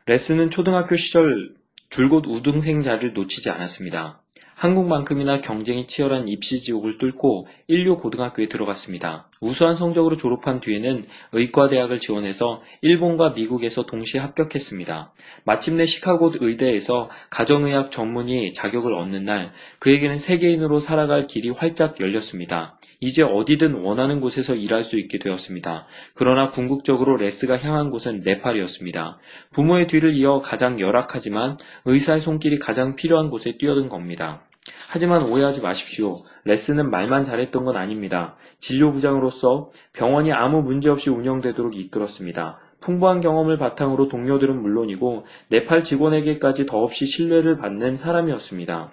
레스는 0.05 0.51
초등학교 0.51 0.95
시절 0.95 1.59
줄곧 1.91 2.27
우등생 2.27 2.83
자를 2.83 3.13
놓치지 3.13 3.51
않았습니다. 3.51 4.23
한국만큼이나 4.55 5.41
경쟁이 5.41 5.87
치열한 5.87 6.29
입시 6.29 6.61
지옥을 6.61 6.99
뚫고 6.99 7.49
인류 7.67 7.99
고등학교에 7.99 8.47
들어갔습니다. 8.47 9.30
우수한 9.41 9.75
성적으로 9.75 10.19
졸업한 10.19 10.61
뒤에는 10.61 11.07
의과대학을 11.33 11.99
지원해서 11.99 12.63
일본과 12.83 13.31
미국에서 13.31 13.87
동시에 13.87 14.21
합격했습니다. 14.21 15.15
마침내 15.45 15.87
시카고 15.87 16.35
의대에서 16.41 17.09
가정의학 17.31 17.91
전문의 17.91 18.53
자격을 18.53 18.93
얻는 18.93 19.25
날 19.25 19.53
그에게는 19.79 20.19
세계인으로 20.19 20.79
살아갈 20.79 21.27
길이 21.27 21.49
활짝 21.49 22.01
열렸습니다. 22.01 22.79
이제 23.01 23.23
어디든 23.23 23.77
원하는 23.77 24.21
곳에서 24.21 24.55
일할 24.55 24.85
수 24.85 24.99
있게 24.99 25.19
되었습니다. 25.19 25.87
그러나 26.15 26.51
궁극적으로 26.51 27.17
레스가 27.17 27.57
향한 27.57 27.91
곳은 27.91 28.21
네팔이었습니다. 28.21 29.19
부모의 29.55 29.87
뒤를 29.87 30.15
이어 30.17 30.41
가장 30.41 30.79
열악하지만 30.79 31.57
의사의 31.87 32.21
손길이 32.21 32.59
가장 32.59 32.95
필요한 32.95 33.31
곳에 33.31 33.57
뛰어든 33.57 33.89
겁니다. 33.89 34.43
하지만 34.89 35.23
오해하지 35.23 35.61
마십시오. 35.61 36.23
레스는 36.45 36.91
말만 36.91 37.25
잘했던 37.25 37.65
건 37.65 37.77
아닙니다. 37.77 38.37
진료부장으로서 38.59 39.71
병원이 39.93 40.33
아무 40.33 40.63
문제 40.63 40.91
없이 40.91 41.11
운영되도록 41.11 41.77
이끌었습니다. 41.77 42.59
풍부한 42.81 43.21
경험을 43.21 43.59
바탕으로 43.59 44.09
동료들은 44.09 44.61
물론이고 44.61 45.27
네팔 45.49 45.85
직원에게까지 45.85 46.67
더없이 46.67 47.07
신뢰를 47.07 47.59
받는 47.59 47.99
사람이었습니다. 47.99 48.93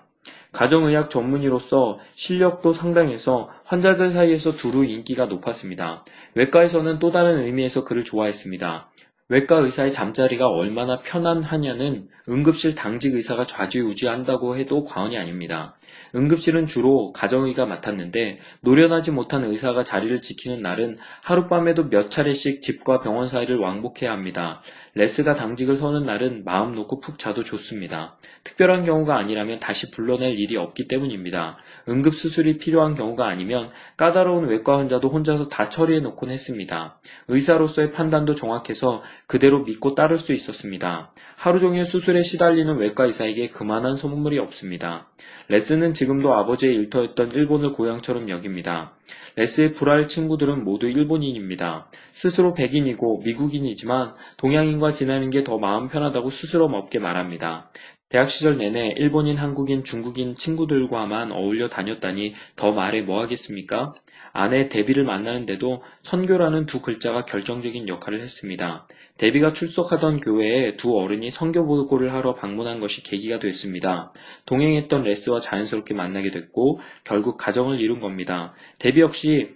가정의학 0.52 1.10
전문의로서 1.10 2.00
실력도 2.16 2.74
상당해서 2.74 3.50
환자들 3.66 4.14
사이에서 4.14 4.52
두루 4.52 4.86
인기가 4.86 5.26
높았습니다. 5.26 6.04
외과에서는 6.36 7.00
또 7.00 7.12
다른 7.12 7.46
의미에서 7.46 7.84
그를 7.84 8.04
좋아했습니다. 8.04 8.90
외과 9.30 9.58
의사의 9.58 9.92
잠자리가 9.92 10.48
얼마나 10.48 11.00
편안하냐는 11.00 12.08
응급실 12.30 12.76
당직 12.76 13.14
의사가 13.14 13.46
좌지우지한다고 13.46 14.58
해도 14.58 14.86
과언이 14.86 15.18
아닙니다. 15.18 15.76
응급실은 16.16 16.66
주로 16.66 17.12
가정의가 17.12 17.66
맡았는데 17.66 18.38
노련하지 18.62 19.12
못한 19.12 19.44
의사가 19.44 19.84
자리를 19.84 20.22
지키는 20.22 20.60
날은 20.62 20.98
하룻밤에도 21.24 21.90
몇 21.90 22.10
차례씩 22.10 22.62
집과 22.62 23.02
병원 23.02 23.28
사이를 23.28 23.58
왕복해야 23.58 24.12
합니다. 24.12 24.62
레스가 24.98 25.36
당직을 25.36 25.76
서는 25.76 26.06
날은 26.08 26.44
마음 26.44 26.74
놓고 26.74 27.00
푹 27.00 27.20
자도 27.20 27.44
좋습니다. 27.44 28.18
특별한 28.44 28.84
경우가 28.84 29.16
아니라면 29.16 29.60
다시 29.60 29.92
불러낼 29.92 30.40
일이 30.40 30.58
없기 30.58 30.88
때문입니다. 30.88 31.58
응급수술이 31.88 32.58
필요한 32.58 32.96
경우가 32.96 33.28
아니면 33.28 33.70
까다로운 33.96 34.48
외과 34.48 34.80
환자도 34.80 35.10
혼자서 35.10 35.50
다 35.50 35.70
처리해 35.70 36.00
놓곤 36.00 36.32
했습니다. 36.32 37.00
의사로서의 37.28 37.92
판단도 37.92 38.34
정확해서 38.34 39.04
그대로 39.28 39.64
믿고 39.64 39.94
따를 39.94 40.18
수 40.18 40.34
있었습니다. 40.34 41.12
하루 41.38 41.60
종일 41.60 41.86
수술에 41.86 42.24
시달리는 42.24 42.78
외과 42.78 43.06
의사에게 43.06 43.50
그만한 43.50 43.96
소문물이 43.96 44.40
없습니다. 44.40 45.08
레스는 45.50 45.94
지금도 45.94 46.34
아버지의 46.34 46.74
일터였던 46.74 47.32
일본을 47.32 47.74
고향처럼 47.74 48.28
여깁니다. 48.28 48.94
레스의 49.36 49.74
불알 49.74 50.08
친구들은 50.08 50.64
모두 50.64 50.88
일본인입니다. 50.88 51.92
스스로 52.10 52.56
백인이고 52.56 53.22
미국인이지만 53.24 54.16
동양인과 54.38 54.90
지내는 54.92 55.30
게 55.30 55.44
더 55.44 55.60
마음 55.60 55.90
편하다고 55.90 56.32
스스럼 56.32 56.74
없게 56.74 56.98
말합니다. 56.98 57.70
대학 58.10 58.30
시절 58.30 58.58
내내 58.58 58.96
일본인, 58.98 59.38
한국인, 59.38 59.84
중국인 59.84 60.38
친구들과만 60.38 61.32
어울려 61.32 61.68
다녔다니 61.68 62.34
더 62.56 62.72
말해 62.72 63.04
뭐 63.04 63.22
하겠습니까? 63.22 63.94
아내 64.34 64.70
데비를 64.70 65.04
만나는데도 65.04 65.84
선교라는 66.02 66.66
두 66.66 66.82
글자가 66.82 67.26
결정적인 67.26 67.88
역할을 67.88 68.22
했습니다. 68.22 68.88
데비가 69.18 69.52
출석하던 69.52 70.20
교회에 70.20 70.78
두 70.78 70.98
어른이 70.98 71.32
선교 71.32 71.66
보고를 71.66 72.14
하러 72.14 72.36
방문한 72.36 72.80
것이 72.80 73.04
계기가 73.04 73.40
됐습니다. 73.40 74.14
동행했던 74.46 75.04
레스와 75.04 75.40
자연스럽게 75.40 75.94
만나게 75.94 76.32
됐고 76.32 76.80
결국 77.04 77.38
가정을 77.38 77.80
이룬 77.80 78.00
겁니다. 78.00 78.54
데비 78.78 79.02
역시 79.02 79.56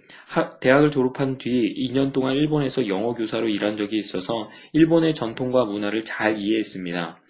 대학을 0.60 0.90
졸업한 0.90 1.38
뒤 1.38 1.72
2년 1.88 2.12
동안 2.12 2.34
일본에서 2.34 2.88
영어 2.88 3.14
교사로 3.14 3.48
일한 3.48 3.76
적이 3.76 3.98
있어서 3.98 4.48
일본의 4.72 5.14
전통과 5.14 5.64
문화를 5.64 6.04
잘 6.04 6.38
이해했습니다. 6.38 7.20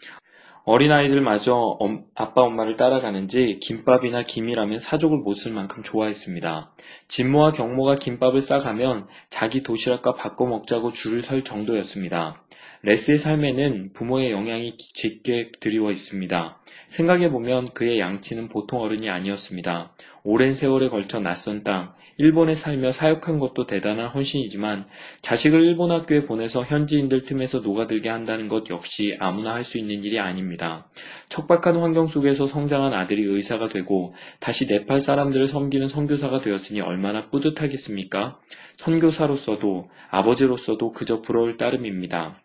어린아이들마저 0.65 1.77
아빠 2.15 2.43
엄마를 2.43 2.77
따라가는지 2.77 3.59
김밥이나 3.61 4.23
김이라면 4.23 4.79
사족을 4.79 5.19
못 5.19 5.35
쓸 5.35 5.53
만큼 5.53 5.83
좋아했습니다. 5.83 6.73
진모와 7.09 7.51
경모가 7.53 7.97
김밥을 7.97 8.39
싸가면 8.39 9.09
자기 9.29 9.65
도시락과 9.65 10.15
바꿔 10.15 10.47
먹자고 10.47 10.93
줄을 10.93 11.25
설 11.25 11.43
정도였습니다. 11.43 12.45
레스의 12.83 13.19
삶에는 13.19 13.93
부모의 13.93 14.31
영향이 14.31 14.77
짙게 14.77 15.53
드리워 15.61 15.91
있습니다. 15.91 16.61
생각해보면 16.89 17.73
그의 17.75 17.99
양치는 17.99 18.49
보통 18.49 18.81
어른이 18.81 19.09
아니었습니다. 19.11 19.93
오랜 20.23 20.55
세월에 20.55 20.91
걸쳐 20.91 21.19
낯선 21.19 21.65
땅, 21.65 21.95
일본에 22.19 22.55
살며 22.55 22.93
사역한 22.93 23.39
것도 23.39 23.67
대단한 23.67 24.09
헌신이지만 24.09 24.87
자식을 25.23 25.63
일본 25.63 25.91
학교에 25.91 26.25
보내서 26.25 26.63
현지인들 26.65 27.25
틈에서 27.25 27.61
녹아들게 27.61 28.09
한다는 28.09 28.49
것 28.49 28.69
역시 28.71 29.17
아무나 29.19 29.55
할 29.55 29.63
수 29.63 29.79
있는 29.79 30.03
일이 30.03 30.19
아닙니다. 30.19 30.89
척박한 31.29 31.77
환경 31.81 32.07
속에서 32.07 32.47
성장한 32.47 32.93
아들이 32.93 33.25
의사가 33.25 33.69
되고 33.69 34.15
다시 34.41 34.67
네팔 34.67 35.01
사람들을 35.01 35.49
섬기는 35.49 35.87
선교사가 35.89 36.41
되었으니 36.41 36.81
얼마나 36.81 37.31
뿌듯하겠습니까? 37.31 38.39
선교사로서도 38.77 39.89
아버지로서도 40.11 40.93
그저 40.93 41.23
부러울 41.23 41.57
따름입니다. 41.57 42.43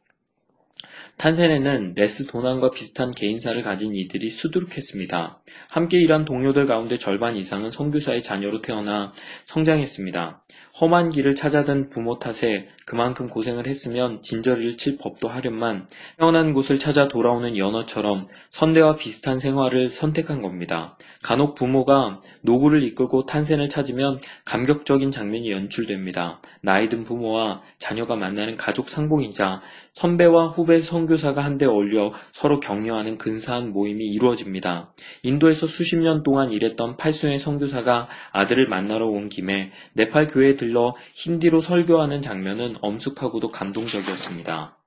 탄센에는 1.17 1.93
레스 1.95 2.27
도난과 2.27 2.71
비슷한 2.71 3.11
개인사를 3.11 3.61
가진 3.63 3.95
이들이 3.95 4.29
수두룩했습니다. 4.29 5.39
함께 5.69 5.99
일한 5.99 6.25
동료들 6.25 6.65
가운데 6.65 6.97
절반 6.97 7.35
이상은 7.35 7.71
선교사의 7.71 8.23
자녀로 8.23 8.61
태어나 8.61 9.13
성장했습니다. 9.45 10.43
험한 10.79 11.09
길을 11.09 11.33
찾아든 11.33 11.89
부모 11.89 12.19
탓에 12.19 12.67
그만큼 12.85 13.27
고생을 13.27 13.67
했으면 13.67 14.21
진저리를 14.21 14.77
칠 14.77 14.97
법도 14.97 15.27
하련만 15.27 15.87
태어난 16.17 16.53
곳을 16.53 16.77
찾아 16.77 17.07
돌아오는 17.07 17.57
연어처럼 17.57 18.27
선대와 18.51 18.95
비슷한 18.95 19.39
생활을 19.39 19.89
선택한 19.89 20.41
겁니다. 20.41 20.97
간혹 21.23 21.55
부모가 21.55 22.21
노구를 22.41 22.83
이끌고 22.83 23.25
탄생을 23.25 23.69
찾으면 23.69 24.19
감격적인 24.45 25.11
장면이 25.11 25.51
연출됩니다. 25.51 26.41
나이든 26.61 27.05
부모와 27.05 27.61
자녀가 27.79 28.15
만나는 28.15 28.55
가족 28.55 28.89
상봉이자 28.89 29.61
선배와 29.93 30.49
후배 30.49 30.79
선 30.79 30.96
교사가 31.05 31.43
한데 31.43 31.65
어울려 31.65 32.13
서로 32.33 32.59
격려하는 32.59 33.17
근사한 33.17 33.71
모임이 33.71 34.05
이루어집니다. 34.05 34.93
인도에서 35.23 35.67
수십 35.67 35.97
년 35.97 36.23
동안 36.23 36.51
일했던 36.51 36.97
팔순의 36.97 37.39
선교사가 37.39 38.07
아들을 38.31 38.67
만나러 38.67 39.07
온 39.07 39.29
김에 39.29 39.71
네팔 39.93 40.27
교회에 40.27 40.55
들러 40.57 40.93
힌디로 41.13 41.61
설교하는 41.61 42.21
장면은 42.21 42.75
엄숙하고도 42.81 43.49
감동적이었습니다. 43.51 44.77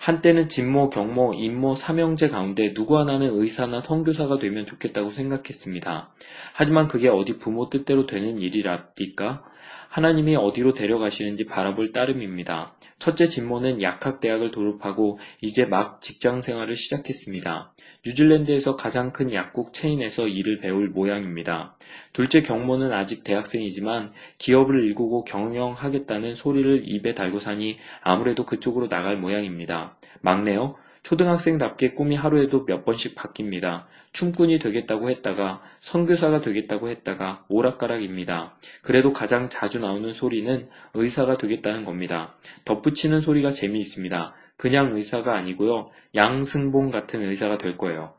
한때는 0.00 0.48
진모, 0.48 0.88
경모, 0.88 1.34
임모, 1.34 1.74
삼형제 1.74 2.28
가운데 2.28 2.72
누구 2.72 2.98
하나는 2.98 3.38
의사나 3.38 3.82
선교사가 3.82 4.38
되면 4.38 4.64
좋겠다고 4.64 5.10
생각했습니다. 5.10 6.14
하지만 6.54 6.88
그게 6.88 7.08
어디 7.08 7.36
부모 7.36 7.68
뜻대로 7.68 8.06
되는 8.06 8.38
일이랍니까? 8.38 9.44
하나님이 9.90 10.36
어디로 10.36 10.72
데려가시는지 10.72 11.46
바라볼 11.46 11.90
따름입니다. 11.90 12.74
첫째 13.00 13.26
진모는 13.26 13.82
약학대학을 13.82 14.52
졸업하고 14.52 15.18
이제 15.40 15.64
막 15.64 16.00
직장 16.00 16.42
생활을 16.42 16.74
시작했습니다. 16.74 17.72
뉴질랜드에서 18.06 18.76
가장 18.76 19.12
큰 19.12 19.32
약국 19.32 19.74
체인에서 19.74 20.28
일을 20.28 20.60
배울 20.60 20.90
모양입니다. 20.90 21.76
둘째 22.12 22.40
경모는 22.40 22.92
아직 22.92 23.24
대학생이지만 23.24 24.12
기업을 24.38 24.84
일구고 24.84 25.24
경영하겠다는 25.24 26.34
소리를 26.34 26.82
입에 26.84 27.14
달고 27.14 27.38
사니 27.38 27.78
아무래도 28.00 28.46
그쪽으로 28.46 28.88
나갈 28.88 29.16
모양입니다. 29.18 29.96
막내요? 30.20 30.76
초등학생답게 31.02 31.92
꿈이 31.92 32.14
하루에도 32.14 32.64
몇 32.64 32.84
번씩 32.84 33.16
바뀝니다. 33.16 33.86
춤꾼이 34.12 34.58
되겠다고 34.58 35.10
했다가 35.10 35.62
선교사가 35.80 36.40
되겠다고 36.40 36.88
했다가 36.88 37.44
오락가락입니다. 37.48 38.56
그래도 38.82 39.12
가장 39.12 39.48
자주 39.48 39.78
나오는 39.78 40.12
소리는 40.12 40.68
의사가 40.94 41.38
되겠다는 41.38 41.84
겁니다. 41.84 42.36
덧붙이는 42.64 43.20
소리가 43.20 43.50
재미있습니다. 43.50 44.34
그냥 44.56 44.90
의사가 44.92 45.36
아니고요. 45.36 45.90
양승봉 46.14 46.90
같은 46.90 47.22
의사가 47.22 47.58
될 47.58 47.78
거예요. 47.78 48.14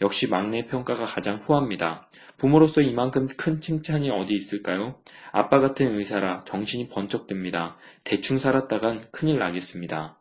역시 0.00 0.28
막내 0.28 0.66
평가가 0.66 1.04
가장 1.04 1.36
후합니다. 1.36 2.08
부모로서 2.36 2.80
이만큼 2.80 3.28
큰 3.36 3.60
칭찬이 3.60 4.10
어디 4.10 4.34
있을까요? 4.34 4.96
아빠 5.30 5.60
같은 5.60 5.96
의사라 5.96 6.44
정신이 6.46 6.88
번쩍 6.88 7.26
듭니다. 7.26 7.76
대충 8.02 8.38
살았다간 8.38 9.08
큰일 9.12 9.38
나겠습니다. 9.38 10.18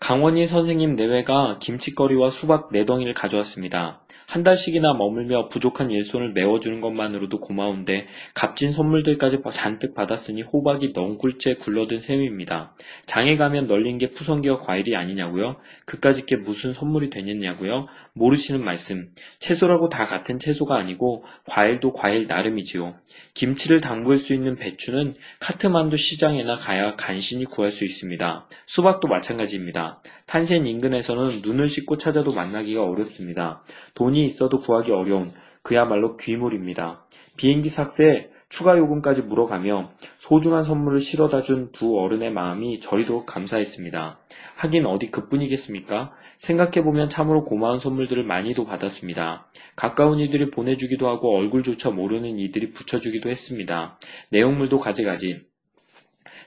강원희 0.00 0.46
선생님 0.46 0.96
내외가 0.96 1.58
김치거리와 1.60 2.30
수박 2.30 2.70
네 2.72 2.84
덩이를 2.84 3.14
가져왔습니다. 3.14 4.02
한 4.30 4.44
달씩이나 4.44 4.94
머물며 4.94 5.48
부족한 5.48 5.90
일손을 5.90 6.32
메워주는 6.34 6.80
것만으로도 6.80 7.40
고마운데 7.40 8.06
값진 8.32 8.70
선물들까지 8.70 9.38
잔뜩 9.52 9.92
받았으니 9.92 10.42
호박이 10.42 10.92
넝굴째 10.94 11.54
굴러든 11.56 11.98
셈입니다. 11.98 12.76
장에 13.06 13.36
가면 13.36 13.66
널린 13.66 13.98
게 13.98 14.10
푸성기와 14.10 14.60
과일이 14.60 14.94
아니냐고요? 14.94 15.56
그까짓 15.84 16.26
게 16.26 16.36
무슨 16.36 16.74
선물이 16.74 17.10
되겠냐고요? 17.10 17.86
모르시는 18.20 18.62
말씀. 18.62 19.08
채소라고 19.38 19.88
다 19.88 20.04
같은 20.04 20.38
채소가 20.38 20.76
아니고 20.76 21.24
과일도 21.46 21.94
과일 21.94 22.26
나름이지요. 22.26 22.94
김치를 23.32 23.80
담글 23.80 24.18
수 24.18 24.34
있는 24.34 24.56
배추는 24.56 25.14
카트만두 25.40 25.96
시장에나 25.96 26.56
가야 26.56 26.96
간신히 26.96 27.46
구할 27.46 27.70
수 27.70 27.86
있습니다. 27.86 28.46
수박도 28.66 29.08
마찬가지입니다. 29.08 30.02
탄센 30.26 30.66
인근에서는 30.66 31.40
눈을 31.42 31.70
씻고 31.70 31.96
찾아도 31.96 32.32
만나기가 32.32 32.84
어렵습니다. 32.84 33.64
돈이 33.94 34.22
있어도 34.24 34.60
구하기 34.60 34.92
어려운 34.92 35.32
그야말로 35.62 36.16
귀물입니다. 36.18 37.06
비행기 37.38 37.70
삭세, 37.70 38.28
추가 38.50 38.76
요금까지 38.76 39.22
물어가며 39.22 39.92
소중한 40.18 40.64
선물을 40.64 41.00
실어다 41.00 41.40
준 41.40 41.70
두 41.72 41.98
어른의 41.98 42.32
마음이 42.32 42.80
저리도 42.80 43.24
감사했습니다. 43.24 44.18
하긴 44.56 44.86
어디 44.86 45.10
그뿐이겠습니까? 45.10 46.12
생각해보면 46.40 47.08
참으로 47.10 47.44
고마운 47.44 47.78
선물들을 47.78 48.24
많이도 48.24 48.64
받았습니다. 48.64 49.46
가까운 49.76 50.20
이들이 50.20 50.50
보내주기도 50.50 51.08
하고 51.08 51.36
얼굴조차 51.36 51.90
모르는 51.90 52.38
이들이 52.38 52.72
붙여주기도 52.72 53.30
했습니다. 53.30 53.98
내용물도 54.30 54.78
가지가지. 54.78 55.42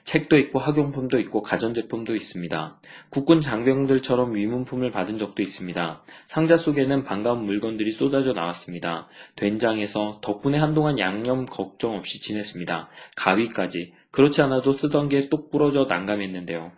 책도 0.03 0.37
있고 0.37 0.59
학용품도 0.59 1.19
있고 1.21 1.41
가전제품도 1.41 2.15
있습니다. 2.15 2.79
국군 3.09 3.39
장병들처럼 3.39 4.35
위문품을 4.35 4.91
받은 4.91 5.17
적도 5.17 5.41
있습니다. 5.41 6.03
상자 6.25 6.57
속에는 6.57 7.03
반가운 7.03 7.45
물건들이 7.45 7.91
쏟아져 7.91 8.33
나왔습니다. 8.33 9.07
된장에서 9.35 10.19
덕분에 10.21 10.57
한동안 10.57 10.99
양념 10.99 11.45
걱정 11.45 11.95
없이 11.95 12.19
지냈습니다. 12.19 12.89
가위까지. 13.15 13.93
그렇지 14.11 14.41
않아도 14.41 14.73
쓰던 14.73 15.07
게 15.09 15.29
똑 15.29 15.51
부러져 15.51 15.85
난감했는데요. 15.85 16.71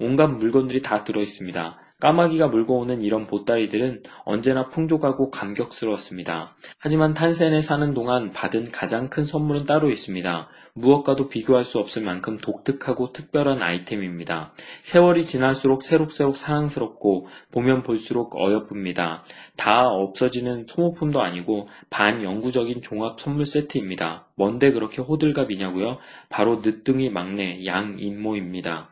온갖 0.00 0.26
물건들이 0.26 0.82
다 0.82 1.04
들어있습니다. 1.04 1.78
까마귀가 2.02 2.48
물고 2.48 2.80
오는 2.80 3.00
이런 3.00 3.28
보따리들은 3.28 4.02
언제나 4.24 4.68
풍족하고 4.70 5.30
감격스러웠습니다. 5.30 6.56
하지만 6.78 7.14
탄센에 7.14 7.60
사는 7.60 7.94
동안 7.94 8.32
받은 8.32 8.72
가장 8.72 9.08
큰 9.08 9.24
선물은 9.24 9.66
따로 9.66 9.88
있습니다. 9.88 10.48
무엇과도 10.74 11.28
비교할 11.28 11.62
수 11.62 11.78
없을 11.78 12.02
만큼 12.02 12.38
독특하고 12.38 13.12
특별한 13.12 13.62
아이템입니다. 13.62 14.52
세월이 14.80 15.24
지날수록 15.26 15.84
새록새록 15.84 16.36
사랑스럽고 16.36 17.28
보면 17.52 17.84
볼수록 17.84 18.34
어여쁩니다. 18.34 19.22
다 19.56 19.86
없어지는 19.86 20.66
소모품도 20.68 21.22
아니고 21.22 21.68
반영구적인 21.90 22.82
종합 22.82 23.20
선물 23.20 23.46
세트입니다. 23.46 24.26
뭔데 24.34 24.72
그렇게 24.72 25.02
호들갑이냐고요? 25.02 25.98
바로 26.30 26.62
늦둥이 26.64 27.10
막내 27.10 27.64
양인모입니다. 27.64 28.88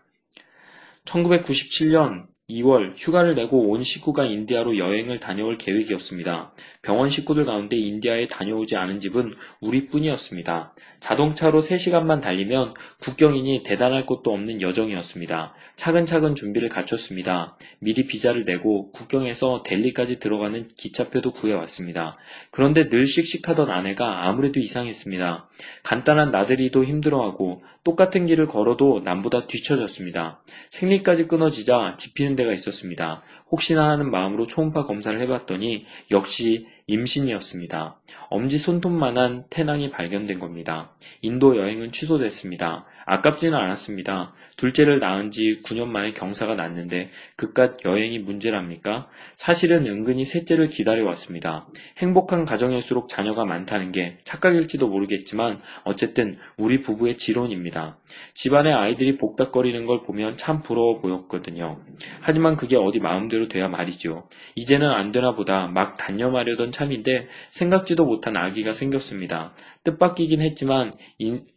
1997년 1.07 2.30
2월 2.51 2.95
휴가를 2.97 3.35
내고 3.35 3.71
온 3.71 3.83
식구가 3.83 4.25
인디아로 4.27 4.79
여행을 4.79 5.21
다녀올 5.21 5.59
계획이었습니다. 5.59 6.53
병원 6.83 7.09
식구들 7.09 7.45
가운데 7.45 7.77
인디아에 7.77 8.29
다녀오지 8.29 8.77
않은 8.77 9.01
집은 9.01 9.35
우리뿐이었습니다. 9.61 10.75
자동차로 11.01 11.61
3시간만 11.61 12.21
달리면 12.21 12.75
국경이니 13.01 13.63
대단할 13.65 14.07
것도 14.07 14.33
없는 14.33 14.61
여정이었습니다. 14.63 15.55
차근차근 15.77 16.35
준비를 16.35 16.69
갖췄습니다. 16.69 17.57
미리 17.79 18.07
비자를 18.07 18.45
내고 18.45 18.91
국경에서 18.93 19.63
델리까지 19.65 20.21
들어가는 20.21 20.69
기차표도 20.77 21.33
구해왔습니다. 21.33 22.15
그런데 22.51 22.89
늘 22.89 23.07
씩씩하던 23.07 23.71
아내가 23.71 24.27
아무래도 24.27 24.61
이상했습니다. 24.61 25.49
간단한 25.83 26.31
나들이도 26.31 26.85
힘들어하고 26.85 27.63
똑같은 27.83 28.27
길을 28.27 28.47
걸어도 28.47 29.01
남보다 29.05 29.47
뒤처졌습니다. 29.47 30.43
생리까지 30.71 31.27
끊어지자 31.27 31.97
집히는 31.99 32.37
데가 32.37 32.53
있었습니다. 32.53 33.23
혹시나 33.51 33.89
하는 33.89 34.11
마음으로 34.11 34.47
초음파 34.47 34.85
검사를 34.85 35.19
해봤더니 35.21 35.81
역시 36.11 36.67
임신이었습니다. 36.91 38.01
엄지 38.29 38.59
손톱만한 38.59 39.45
태낭이 39.49 39.91
발견된 39.91 40.41
겁니다. 40.41 40.91
인도 41.23 41.57
여행은 41.57 41.93
취소됐습니다. 41.93 42.85
아깝지는 43.07 43.57
않았습니다. 43.57 44.33
둘째를 44.57 44.99
낳은 44.99 45.31
지 45.31 45.63
9년 45.65 45.87
만에 45.87 46.13
경사가 46.13 46.55
났는데 46.55 47.11
그깟 47.35 47.85
여행이 47.85 48.19
문제랍니까? 48.19 49.09
사실은 49.35 49.87
은근히 49.87 50.25
셋째를 50.25 50.69
기다려왔습니다. 50.69 51.67
행복한 51.97 52.45
가정일수록 52.45 53.09
자녀가 53.09 53.47
많다는 53.47 53.91
게 53.91 54.19
착각일지도 54.25 54.87
모르겠지만 54.89 55.61
어쨌든 55.85 56.37
우리 56.59 56.83
부부의 56.83 57.17
지론입니다. 57.17 57.99
집안의 58.35 58.75
아이들이 58.75 59.17
복닥거리는 59.17 59.87
걸 59.87 60.03
보면 60.03 60.37
참 60.37 60.63
부러워 60.63 61.01
보였거든요. 61.01 61.81
하지만 62.21 62.57
그게 62.57 62.77
어디 62.77 63.01
마음대로 63.01 63.49
돼야 63.49 63.69
말이죠. 63.69 64.29
이제는 64.57 64.87
안 64.89 65.11
되나 65.11 65.35
보다 65.35 65.69
막 65.69 65.97
단념하려던 65.97 66.71
참인데 66.81 67.29
생각지도 67.51 68.07
못한 68.07 68.37
아기가 68.37 68.73
생겼습니다. 68.73 69.53
뜻밖이긴 69.85 70.41
했지만 70.41 70.93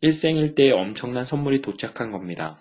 일생일대의 0.02 0.74
엄청난 0.74 1.24
선물이 1.24 1.62
도착한 1.62 2.12
겁니다. 2.12 2.60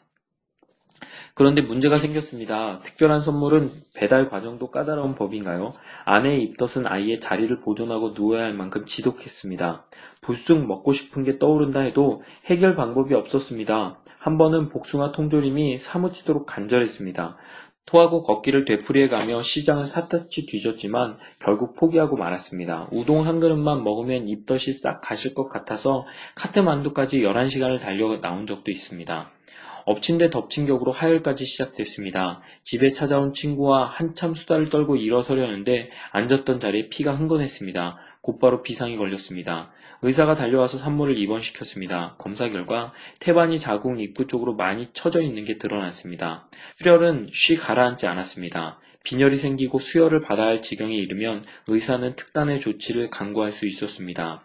그런데 1.35 1.63
문제가 1.63 1.97
생겼습니다. 1.97 2.81
특별한 2.81 3.23
선물은 3.23 3.71
배달 3.95 4.29
과정도 4.29 4.71
까다로운 4.71 5.15
법인가요? 5.17 5.75
아내의 6.05 6.43
입덧은 6.43 6.87
아이의 6.87 7.21
자리를 7.21 7.61
보존하고 7.61 8.13
누워야 8.15 8.45
할 8.45 8.55
만큼 8.55 8.87
지독했습니다. 8.87 9.87
불쑥 10.21 10.67
먹고 10.67 10.93
싶은 10.93 11.25
게 11.25 11.39
떠오른다 11.39 11.81
해도 11.81 12.23
해결 12.45 12.77
방법이 12.77 13.15
없었습니다. 13.15 13.99
한 14.19 14.39
번은 14.39 14.69
복숭아 14.69 15.11
통조림이 15.13 15.79
사무치도록 15.79 16.47
간절했습니다. 16.47 17.37
토하고 17.87 18.23
걷기를 18.23 18.65
되풀이해가며 18.65 19.43
시장을 19.43 19.85
샅샅이 19.85 20.47
뒤졌지만 20.47 21.19
결국 21.39 21.75
포기하고 21.75 22.17
말았습니다. 22.17 22.89
우동 22.91 23.27
한 23.27 23.41
그릇만 23.41 23.83
먹으면 23.83 24.29
입덧이 24.29 24.73
싹 24.73 25.01
가실 25.01 25.35
것 25.35 25.49
같아서 25.49 26.07
카트만두까지 26.35 27.21
11시간을 27.21 27.81
달려 27.81 28.21
나온 28.21 28.47
적도 28.47 28.71
있습니다. 28.71 29.31
엎친 29.85 30.19
데 30.19 30.31
덮친 30.31 30.67
격으로 30.67 30.93
하혈까지 30.93 31.45
시작됐습니다. 31.45 32.41
집에 32.63 32.93
찾아온 32.93 33.35
친구와 33.35 33.87
한참 33.87 34.35
수다를 34.35 34.71
떨고 34.71 34.97
일어서려는데 34.97 35.89
앉았던 36.13 36.61
자리에 36.61 36.89
피가 36.89 37.15
흥건했습니다. 37.15 37.99
곧바로 38.21 38.63
비상이 38.63 38.97
걸렸습니다. 38.97 39.73
의사가 40.03 40.35
달려와서 40.35 40.79
산모를 40.79 41.17
입원시켰습니다. 41.19 42.17
검사 42.19 42.49
결과 42.49 42.93
태반이 43.21 43.59
자궁 43.59 44.01
입구 44.01 44.27
쪽으로 44.27 44.55
많이 44.55 44.87
처져 44.93 45.23
있는 45.23 45.45
게 45.45 45.59
드러났습니다. 45.59 46.49
출혈은 46.79 47.29
쉬 47.33 47.57
가라앉지 47.57 48.07
않았습니다. 48.07 48.81
빈혈이 49.05 49.37
생기고 49.37 49.79
수혈을 49.79 50.21
받아야 50.21 50.49
할 50.49 50.63
지경에 50.63 50.95
이르면 50.95 51.45
의사는 51.69 52.15
특단의 52.17 52.61
조치를 52.61 53.11
강구할 53.11 53.53
수 53.53 53.67
있었습니다. 53.67 54.45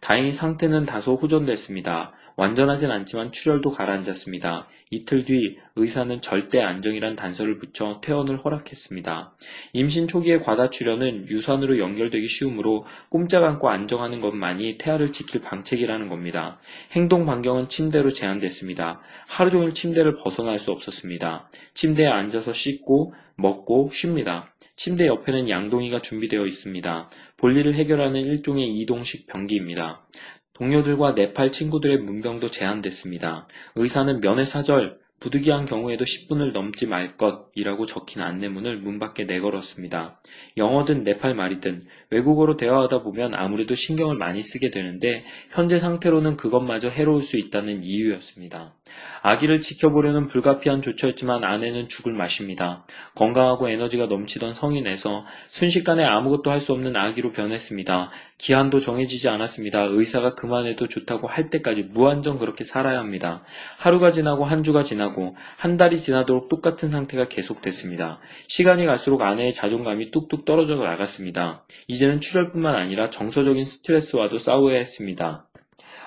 다행히 0.00 0.32
상태는 0.32 0.86
다소 0.86 1.16
호전됐습니다. 1.16 2.12
완전하진 2.36 2.90
않지만 2.90 3.32
출혈도 3.32 3.70
가라앉았습니다. 3.70 4.68
이틀 4.90 5.24
뒤 5.24 5.56
의사는 5.74 6.20
절대 6.20 6.60
안정이란 6.60 7.16
단서를 7.16 7.58
붙여 7.58 8.00
퇴원을 8.02 8.44
허락했습니다. 8.44 9.34
임신 9.72 10.06
초기의 10.06 10.42
과다출혈은 10.42 11.28
유산으로 11.28 11.78
연결되기 11.78 12.26
쉬우므로 12.26 12.84
꼼짝 13.08 13.44
않고 13.44 13.70
안정하는 13.70 14.20
것만이 14.20 14.76
태아를 14.76 15.12
지킬 15.12 15.40
방책이라는 15.40 16.08
겁니다. 16.08 16.60
행동 16.92 17.24
반경은 17.24 17.70
침대로 17.70 18.10
제한됐습니다. 18.10 19.00
하루 19.26 19.50
종일 19.50 19.72
침대를 19.72 20.18
벗어날 20.18 20.58
수 20.58 20.72
없었습니다. 20.72 21.48
침대에 21.72 22.06
앉아서 22.06 22.52
씻고 22.52 23.14
먹고 23.36 23.88
쉽니다. 23.92 24.52
침대 24.76 25.06
옆에는 25.06 25.48
양동이가 25.48 26.02
준비되어 26.02 26.44
있습니다. 26.44 27.10
볼일을 27.38 27.74
해결하는 27.74 28.20
일종의 28.20 28.68
이동식 28.78 29.26
변기입니다. 29.26 30.06
동료들과 30.54 31.12
네팔 31.12 31.52
친구들의 31.52 31.98
문병도 31.98 32.50
제한됐습니다. 32.50 33.48
의사는 33.74 34.20
면회사절, 34.20 35.00
부득이한 35.22 35.66
경우에도 35.66 36.04
10분을 36.04 36.52
넘지 36.52 36.88
말 36.88 37.16
것이라고 37.16 37.86
적힌 37.86 38.22
안내문을 38.22 38.78
문 38.78 38.98
밖에 38.98 39.24
내걸었습니다. 39.24 40.20
영어든 40.56 41.04
네팔 41.04 41.34
말이든 41.34 41.84
외국어로 42.10 42.56
대화하다 42.56 43.02
보면 43.02 43.34
아무래도 43.34 43.74
신경을 43.74 44.16
많이 44.16 44.42
쓰게 44.42 44.70
되는데 44.70 45.24
현재 45.50 45.78
상태로는 45.78 46.36
그것마저 46.36 46.88
해로울 46.88 47.22
수 47.22 47.38
있다는 47.38 47.84
이유였습니다. 47.84 48.74
아기를 49.22 49.60
지켜보려는 49.60 50.28
불가피한 50.28 50.82
조처였지만 50.82 51.44
아내는 51.44 51.88
죽을 51.88 52.12
맛입니다. 52.12 52.84
건강하고 53.14 53.68
에너지가 53.68 54.06
넘치던 54.06 54.54
성인에서 54.54 55.24
순식간에 55.48 56.04
아무것도 56.04 56.50
할 56.50 56.62
수 56.62 56.72
없는 56.72 56.96
아기로 56.96 57.32
변했습니다. 57.32 58.10
기한도 58.38 58.78
정해지지 58.78 59.28
않았습니다. 59.28 59.82
의사가 59.82 60.34
그만해도 60.34 60.88
좋다고 60.88 61.26
할 61.28 61.50
때까지 61.50 61.82
무한정 61.82 62.38
그렇게 62.38 62.64
살아야 62.64 62.98
합니다. 62.98 63.42
하루가 63.78 64.10
지나고 64.10 64.44
한 64.44 64.62
주가 64.62 64.82
지나고 64.82 65.36
한 65.56 65.76
달이 65.76 65.98
지나도록 65.98 66.48
똑같은 66.48 66.88
상태가 66.88 67.28
계속됐습니다. 67.28 68.20
시간이 68.48 68.86
갈수록 68.86 69.22
아내의 69.22 69.52
자존감이 69.52 70.10
뚝뚝 70.10 70.44
떨어져 70.44 70.76
나갔습니다. 70.76 71.64
이제는 71.88 72.20
출혈뿐만 72.20 72.74
아니라 72.74 73.10
정서적인 73.10 73.64
스트레스와도 73.64 74.38
싸워야 74.38 74.76
했습니다. 74.78 75.46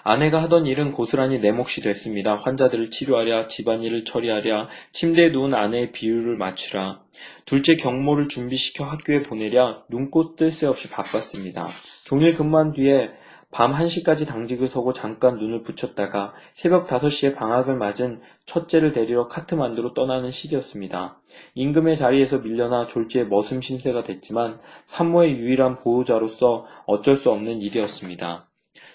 아내가 0.04 0.42
하던 0.44 0.66
일은 0.66 0.92
고스란히 0.92 1.40
내 1.40 1.52
몫이 1.52 1.82
됐습니다. 1.82 2.36
환자들을 2.36 2.90
치료하랴, 2.92 3.48
집안일을 3.48 4.06
처리하랴, 4.06 4.70
침대에 4.92 5.30
누운 5.30 5.54
아내의 5.54 5.92
비율을 5.92 6.38
맞추라. 6.38 7.02
둘째 7.46 7.76
경모를 7.76 8.28
준비시켜 8.28 8.86
학교에 8.86 9.24
보내랴 9.24 9.84
눈꽃 9.90 10.36
뜰 10.36 10.52
새 10.52 10.68
없이 10.68 10.90
바빴습니다. 10.90 11.70
종일 12.04 12.36
근무한 12.36 12.74
뒤에 12.74 13.10
밤 13.52 13.72
1시까지 13.72 14.28
당직을 14.28 14.68
서고 14.68 14.92
잠깐 14.92 15.38
눈을 15.38 15.64
붙였다가 15.64 16.34
새벽 16.54 16.88
5시에 16.88 17.36
방학을 17.36 17.76
맞은 17.78 18.20
첫째를 18.46 18.92
데리러 18.92 19.30
카트만두로 19.30 19.94
떠나는 19.94 20.28
시기였습니다. 20.28 21.22
임금의 21.54 21.96
자리에서 21.96 22.40
밀려나 22.40 22.86
졸지에 22.88 23.24
머슴 23.24 23.62
신세가 23.62 24.04
됐지만 24.04 24.60
산모의 24.84 25.38
유일한 25.38 25.80
보호자로서 25.80 26.66
어쩔 26.86 27.16
수 27.16 27.32
없는 27.32 27.62
일이었습니다. 27.62 28.50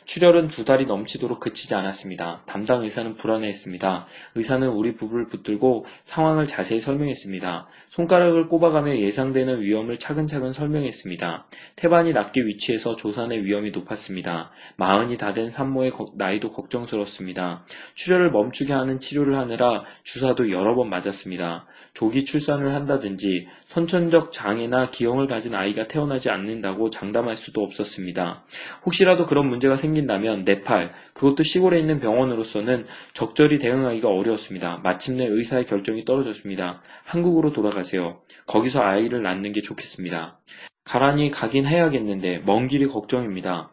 출혈은 0.05 0.49
두 0.49 0.65
달이 0.65 0.87
넘치도록 0.87 1.41
그치지 1.41 1.75
않았습니다. 1.75 2.43
담당 2.47 2.83
의사는 2.83 3.17
불안해했습니다. 3.17 4.07
의사는 4.35 4.69
우리 4.69 4.95
부부를 4.95 5.29
붙들고 5.29 5.87
상황을 6.03 6.47
자세히 6.47 6.81
설명했습니다. 6.81 7.67
손가락을 7.91 8.49
꼽아가며 8.49 8.99
예상되는 8.99 9.61
위험을 9.63 9.99
차근차근 9.99 10.53
설명했습니다. 10.53 11.47
태반이 11.77 12.13
낮게 12.13 12.43
위치해서 12.43 12.97
조산의 12.97 13.45
위험이 13.45 13.71
높았습니다. 13.71 14.51
마흔이 14.77 15.17
다 15.17 15.31
된 15.33 15.49
산모의 15.49 15.93
나이도 16.17 16.51
걱정스럽습니다. 16.51 17.65
출혈을 17.95 18.33
멈추게 18.33 18.73
하는 18.73 18.99
치료를 18.99 19.37
하느라 19.37 19.85
주사도 20.03 20.51
여러 20.51 20.75
번 20.75 20.91
맞았습니다. 20.91 21.67
조기 21.95 22.25
출산을 22.25 22.75
한다든지 22.75 23.49
선천적 23.69 24.33
장애나 24.33 24.91
기형을 24.91 25.27
가진 25.27 25.55
아이가 25.55 25.87
태어나지 25.87 26.31
않는다고 26.31 26.91
장담할 26.91 27.35
수도 27.35 27.63
없었습니다. 27.63 28.45
혹시라도 28.85 29.27
그런 29.27 29.49
문제가 29.49 29.75
생긴다면 29.75 30.45
네팔, 30.45 30.93
그것도 31.15 31.43
시골에 31.43 31.79
있는 31.79 32.01
병원으로서는 32.01 32.87
적절히 33.15 33.59
대응하기가 33.59 34.09
어려웠습니다. 34.09 34.81
마침내 34.83 35.27
의사의 35.27 35.67
결정이 35.67 36.05
떨어졌습니다. 36.05 36.83
한국으로 37.05 37.53
돌아가세요. 37.53 38.21
거기서 38.47 38.83
아이를 38.83 39.23
낳는 39.23 39.53
게 39.53 39.61
좋겠습니다. 39.61 40.39
가란히 40.85 41.31
가긴 41.31 41.67
해야겠는데 41.67 42.43
먼 42.45 42.67
길이 42.67 42.87
걱정입니다. 42.87 43.71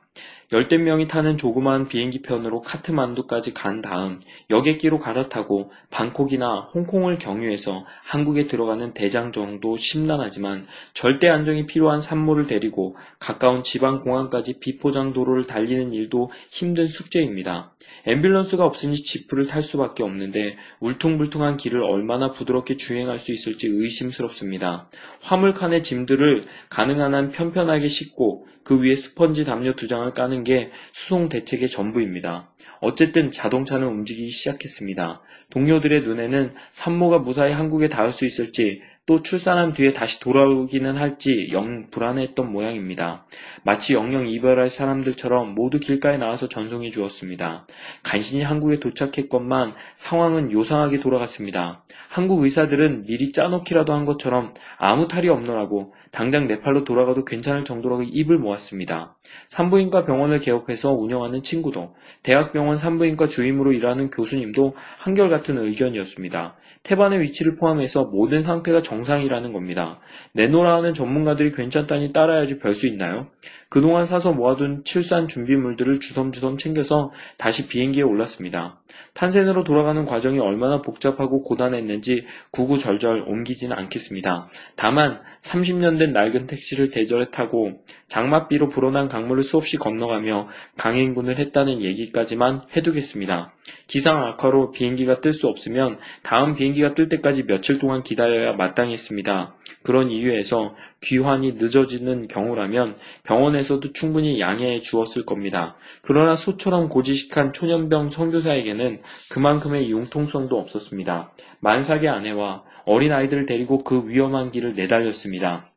열댓 0.54 0.78
명이 0.78 1.10
타는 1.10 1.38
조그마한 1.38 1.90
비행기 1.90 2.22
편으로 2.22 2.62
카트만두까지 2.62 3.54
간 3.54 3.82
다음 3.82 4.22
여객기로 4.50 4.98
갈아타고 4.98 5.74
방콕이나 5.90 6.70
홍콩을 6.74 7.18
경유해서 7.18 7.86
한국에 8.06 8.48
들어가는 8.48 8.94
대장 8.94 9.34
정도 9.34 9.76
심란하지만 9.76 10.66
절대 10.94 11.28
안정이 11.28 11.66
필요한 11.66 12.00
산모를 12.00 12.48
데리고 12.48 12.96
가까운 13.20 13.62
지방 13.62 14.04
공항까지 14.04 14.60
비포장 14.60 15.12
도로를 15.12 15.48
달리는 15.48 15.92
일도 15.92 16.32
힘든 16.50 16.86
숙제입니다. 16.86 17.74
앰뷸런스가 18.06 18.62
없으니 18.62 18.96
지프를 18.96 19.48
탈 19.48 19.62
수밖에 19.62 20.04
없는데 20.04 20.56
울퉁불퉁한 20.80 21.58
길을 21.58 21.84
얼마나 21.84 22.32
부드럽게 22.32 22.78
주행할 22.78 23.20
수 23.20 23.34
있을지 23.34 23.68
의심스럽습니다. 23.68 24.90
화물칸의 25.22 25.84
짐들을 25.84 26.46
가능한 26.70 27.14
한 27.14 27.32
편편하게 27.32 27.90
싣고 27.90 28.48
그 28.68 28.82
위에 28.82 28.96
스펀지 28.96 29.46
담요 29.46 29.78
두 29.78 29.88
장을 29.88 30.14
까는 30.14 30.44
게 30.44 30.72
수송 30.92 31.30
대책의 31.30 31.70
전부입니다. 31.70 32.50
어쨌든 32.82 33.32
자동차는 33.32 33.88
움직이기 33.88 34.30
시작했습니다. 34.30 35.22
동료들의 35.52 36.02
눈에는 36.02 36.54
산모가 36.72 37.20
무사히 37.20 37.54
한국에 37.54 37.88
닿을 37.88 38.12
수 38.12 38.26
있을지 38.26 38.82
또 39.06 39.22
출산한 39.22 39.74
뒤에 39.74 39.94
다시 39.94 40.20
돌아오기는 40.20 40.98
할지 40.98 41.48
영 41.54 41.90
불안했던 41.92 42.52
모양입니다. 42.52 43.26
마치 43.64 43.94
영영 43.94 44.28
이별할 44.28 44.68
사람들처럼 44.68 45.56
모두 45.56 45.80
길가에 45.80 46.18
나와서 46.18 46.50
전송해 46.50 46.90
주었습니다. 46.90 47.68
간신히 48.04 48.44
한국에 48.44 48.82
도착했건만 48.82 49.76
상황은 49.96 50.52
요상하게 50.52 51.00
돌아갔습니다. 51.00 51.86
한국 52.10 52.44
의사들은 52.44 53.06
미리 53.06 53.32
짜놓기라도 53.32 53.94
한 53.94 54.04
것처럼 54.04 54.54
아무 54.78 55.08
탈이 55.08 55.30
없노라고 55.30 55.94
당장 56.18 56.48
네팔로 56.48 56.84
돌아가도 56.84 57.26
괜찮을 57.26 57.64
정도로 57.64 58.02
입을 58.02 58.40
모았습니다. 58.40 59.16
산부인과 59.50 60.06
병원을 60.06 60.40
개업해서 60.40 60.92
운영하는 60.92 61.44
친구도, 61.44 61.94
대학병원 62.24 62.78
산부인과 62.78 63.28
주임으로 63.28 63.72
일하는 63.72 64.10
교수님도 64.10 64.76
한결같은 64.98 65.60
의견이었습니다. 65.60 66.56
태반의 66.82 67.22
위치를 67.22 67.58
포함해서 67.58 68.06
모든 68.06 68.42
상태가 68.42 68.82
정상이라는 68.82 69.54
겁니다. 69.54 70.00
내노라 70.34 70.78
하는 70.78 70.96
전문가들이 70.96 71.52
괜찮다니 71.52 72.14
따라야지 72.14 72.58
별 72.58 72.74
수 72.74 72.88
있나요? 72.88 73.28
그동안 73.70 74.06
사서 74.06 74.32
모아둔 74.32 74.84
출산 74.86 75.28
준비물들을 75.28 76.00
주섬주섬 76.00 76.58
챙겨서 76.58 77.12
다시 77.38 77.68
비행기에 77.68 78.04
올랐습니다. 78.04 78.80
탄센으로 79.14 79.64
돌아가는 79.64 80.06
과정이 80.06 80.40
얼마나 80.40 80.82
복잡하고 80.82 81.44
고단했는지 81.44 82.26
구구절절 82.52 83.26
옮기지는 83.28 83.76
않겠습니다. 83.78 84.50
다만 84.76 85.22
30년 85.42 86.00
된 86.00 86.14
낡은 86.14 86.48
택시를 86.48 86.92
대절해 86.92 87.30
타고 87.32 87.84
장맛비로 88.08 88.70
불어난 88.70 89.08
강물을 89.08 89.44
수없이 89.44 89.78
건너가며 89.78 90.48
강행군을 90.78 91.38
했다는 91.38 91.82
얘기까지만 91.82 92.62
해두겠습니다. 92.76 93.54
기상 93.88 94.24
악화로 94.24 94.72
비행기가 94.72 95.20
뜰 95.22 95.34
수 95.34 95.48
없으면 95.48 96.00
다음 96.24 96.56
비행기가 96.56 96.96
뜰 96.96 97.10
때까지 97.10 97.46
며칠 97.46 97.80
동안 97.80 98.02
기다려야 98.02 98.54
마땅했습니다. 98.54 99.57
그런 99.84 100.10
이유에서 100.10 100.76
귀환이 101.02 101.54
늦어지는 101.54 102.28
경우라면 102.28 102.98
병원에서도 103.24 103.94
충분히 103.94 104.40
양해해 104.40 104.80
주었을 104.80 105.26
겁니다. 105.26 105.76
그러나 106.02 106.36
소처럼 106.36 106.90
고지식한 106.90 107.54
초년병 107.54 108.10
선교사에게는 108.10 109.02
그만큼의 109.32 109.90
융통성도 109.92 110.58
없었습니다. 110.58 111.32
만삭의 111.60 112.08
아내와 112.08 112.64
어린 112.86 113.12
아이들을 113.12 113.46
데리고 113.46 113.84
그 113.84 114.08
위험한 114.08 114.52
길을 114.52 114.74
내달렸습니다. 114.74 115.72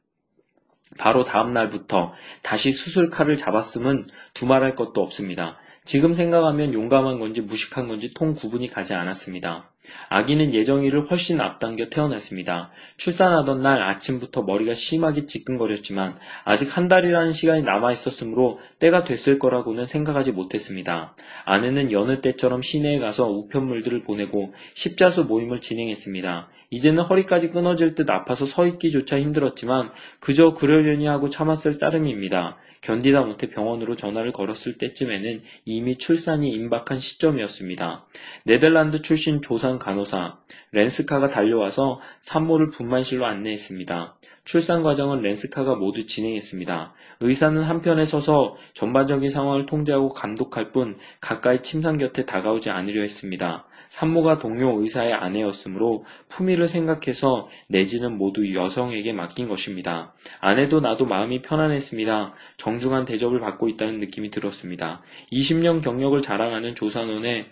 바로 0.98 1.22
다음 1.22 1.52
날부터 1.52 2.12
다시 2.42 2.72
수술칼을 2.72 3.36
잡았음은 3.36 4.08
두말할 4.34 4.74
것도 4.74 5.00
없습니다. 5.02 5.56
지금 5.90 6.14
생각하면 6.14 6.72
용감한 6.72 7.18
건지 7.18 7.40
무식한 7.40 7.88
건지 7.88 8.14
통 8.14 8.36
구분이 8.36 8.68
가지 8.68 8.94
않았습니다. 8.94 9.72
아기는 10.08 10.54
예정일을 10.54 11.10
훨씬 11.10 11.40
앞당겨 11.40 11.88
태어났습니다. 11.88 12.70
출산하던 12.96 13.60
날 13.60 13.82
아침부터 13.82 14.42
머리가 14.42 14.74
심하게 14.74 15.26
지끈거렸지만 15.26 16.14
아직 16.44 16.76
한 16.76 16.86
달이라는 16.86 17.32
시간이 17.32 17.62
남아 17.62 17.90
있었으므로 17.90 18.60
때가 18.78 19.02
됐을 19.02 19.40
거라고는 19.40 19.84
생각하지 19.84 20.30
못했습니다. 20.30 21.16
아내는 21.44 21.90
여느 21.90 22.20
때처럼 22.20 22.62
시내에 22.62 23.00
가서 23.00 23.28
우편물들을 23.28 24.04
보내고 24.04 24.54
십자수 24.74 25.24
모임을 25.24 25.60
진행했습니다. 25.60 26.50
이제는 26.70 27.02
허리까지 27.02 27.50
끊어질 27.50 27.96
듯 27.96 28.08
아파서 28.10 28.46
서 28.46 28.64
있기조차 28.64 29.18
힘들었지만 29.18 29.90
그저 30.20 30.52
그러려니 30.52 31.06
하고 31.06 31.28
참았을 31.30 31.78
따름입니다. 31.78 32.58
견디다 32.80 33.22
못해 33.22 33.48
병원으로 33.48 33.94
전화를 33.94 34.32
걸었을 34.32 34.78
때쯤에는 34.78 35.42
이미 35.64 35.98
출산이 35.98 36.50
임박한 36.50 36.98
시점이었습니다. 36.98 38.06
네덜란드 38.44 39.02
출신 39.02 39.42
조산 39.42 39.78
간호사 39.78 40.38
렌스카가 40.72 41.26
달려와서 41.26 42.00
산모를 42.20 42.70
분만실로 42.70 43.26
안내했습니다. 43.26 44.16
출산 44.44 44.82
과정은 44.82 45.20
렌스카가 45.20 45.76
모두 45.76 46.06
진행했습니다. 46.06 46.94
의사는 47.20 47.62
한편에 47.62 48.06
서서 48.06 48.56
전반적인 48.72 49.28
상황을 49.28 49.66
통제하고 49.66 50.14
감독할 50.14 50.72
뿐 50.72 50.96
가까이 51.20 51.62
침상 51.62 51.98
곁에 51.98 52.24
다가오지 52.24 52.70
않으려 52.70 53.02
했습니다. 53.02 53.66
산모가 53.90 54.38
동료 54.38 54.80
의사의 54.80 55.12
아내였으므로 55.12 56.04
품위를 56.28 56.68
생각해서 56.68 57.48
내지는 57.68 58.16
모두 58.16 58.54
여성에게 58.54 59.12
맡긴 59.12 59.48
것입니다. 59.48 60.14
아내도 60.40 60.80
나도 60.80 61.06
마음이 61.06 61.42
편안했습니다. 61.42 62.32
정중한 62.56 63.04
대접을 63.04 63.40
받고 63.40 63.68
있다는 63.68 64.00
느낌이 64.00 64.30
들었습니다. 64.30 65.02
20년 65.32 65.82
경력을 65.82 66.20
자랑하는 66.22 66.74
조산원의 66.74 67.46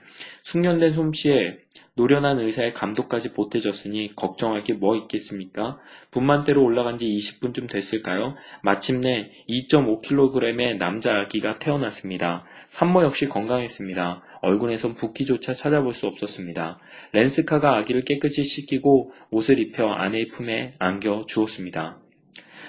숙련된 0.45 0.95
솜씨에 0.95 1.59
노련한 1.95 2.39
의사의 2.39 2.73
감독까지 2.73 3.35
보태졌으니 3.35 4.15
걱정할 4.15 4.63
게 4.63 4.79
뭐 4.79 4.95
있겠습니까? 4.95 5.81
분만대로 6.13 6.63
올라간 6.63 6.99
지 6.99 7.07
20분쯤 7.07 7.69
됐을까요? 7.69 8.37
마침내 8.63 9.33
2.5kg의 9.49 10.79
남자 10.79 11.17
아기가 11.17 11.59
태어났습니다. 11.59 12.45
산모 12.69 13.03
역시 13.03 13.29
건강했습니다. 13.29 14.23
얼굴에선 14.43 14.95
붓기조차 14.95 15.53
찾아볼 15.53 15.95
수 15.95 16.07
없었습니다. 16.07 16.79
렌스카가 17.13 17.77
아기를 17.77 18.05
깨끗이 18.05 18.45
씻기고 18.45 19.13
옷을 19.31 19.59
입혀 19.59 19.89
아내의 19.89 20.29
품에 20.29 20.75
안겨 20.79 21.23
주었습니다. 21.27 21.99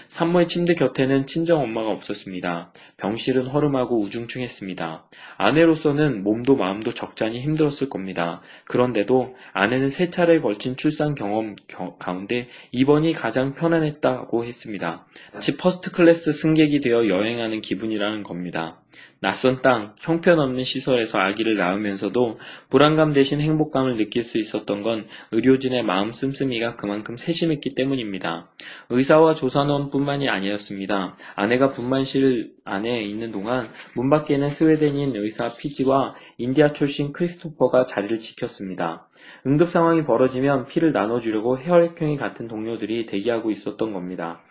산모의 0.09 0.47
침대 0.47 0.73
곁에는 0.73 1.27
친정 1.27 1.61
엄마가 1.61 1.89
없었습니다. 1.91 2.73
병실은 2.97 3.45
허름하고 3.45 3.99
우중충했습니다. 4.01 5.07
아내로서는 5.37 6.23
몸도 6.23 6.55
마음도 6.55 6.95
적잖이 6.95 7.39
힘들었을 7.41 7.89
겁니다. 7.89 8.41
그런데도 8.65 9.35
아내는 9.53 9.87
세 9.89 10.09
차례에 10.09 10.39
걸친 10.39 10.75
출산 10.77 11.13
경험 11.13 11.55
가운데 11.99 12.47
입원이 12.71 13.13
가장 13.13 13.53
편안했다고 13.53 14.45
했습니다. 14.45 15.05
마치 15.31 15.57
first 15.57 15.91
class 15.91 16.31
승객이 16.33 16.81
되어 16.81 17.07
여행하는 17.07 17.61
기분이라는 17.61 18.23
겁니다. 18.23 18.81
낯선 19.21 19.61
땅, 19.61 19.95
형편없는 19.99 20.63
시설에서 20.63 21.19
아기를 21.19 21.57
낳으면서도 21.57 22.39
불안감 22.69 23.11
대신 23.11 23.41
행복감을 23.41 23.97
느낄 23.97 24.23
수 24.23 24.37
있었던 24.37 24.81
건 24.81 25.07
의료진의 25.31 25.83
마음 25.83 26.13
씀씀이가 26.13 26.77
그만큼 26.77 27.17
세심했기 27.17 27.71
때문입니다. 27.75 28.49
의사와 28.89 29.33
조산원뿐만이 29.33 30.29
아니었습니다. 30.29 31.17
아내가 31.35 31.67
분만실 31.67 32.53
안에 32.63 33.03
있는 33.03 33.33
동안 33.33 33.67
문 33.93 34.09
밖에는 34.09 34.47
스웨덴인 34.47 35.13
의사 35.17 35.57
피지와 35.57 36.15
인디아 36.37 36.69
출신 36.69 37.11
크리스토퍼가 37.11 37.87
자리를 37.87 38.19
지켰습니다. 38.19 39.09
응급 39.45 39.67
상황이 39.67 40.05
벌어지면 40.05 40.67
피를 40.67 40.93
나눠주려고 40.93 41.57
혈액형이 41.57 42.15
같은 42.15 42.47
동료들이 42.47 43.05
대기하고 43.05 43.51
있었던 43.51 43.91
겁니다. 43.91 44.41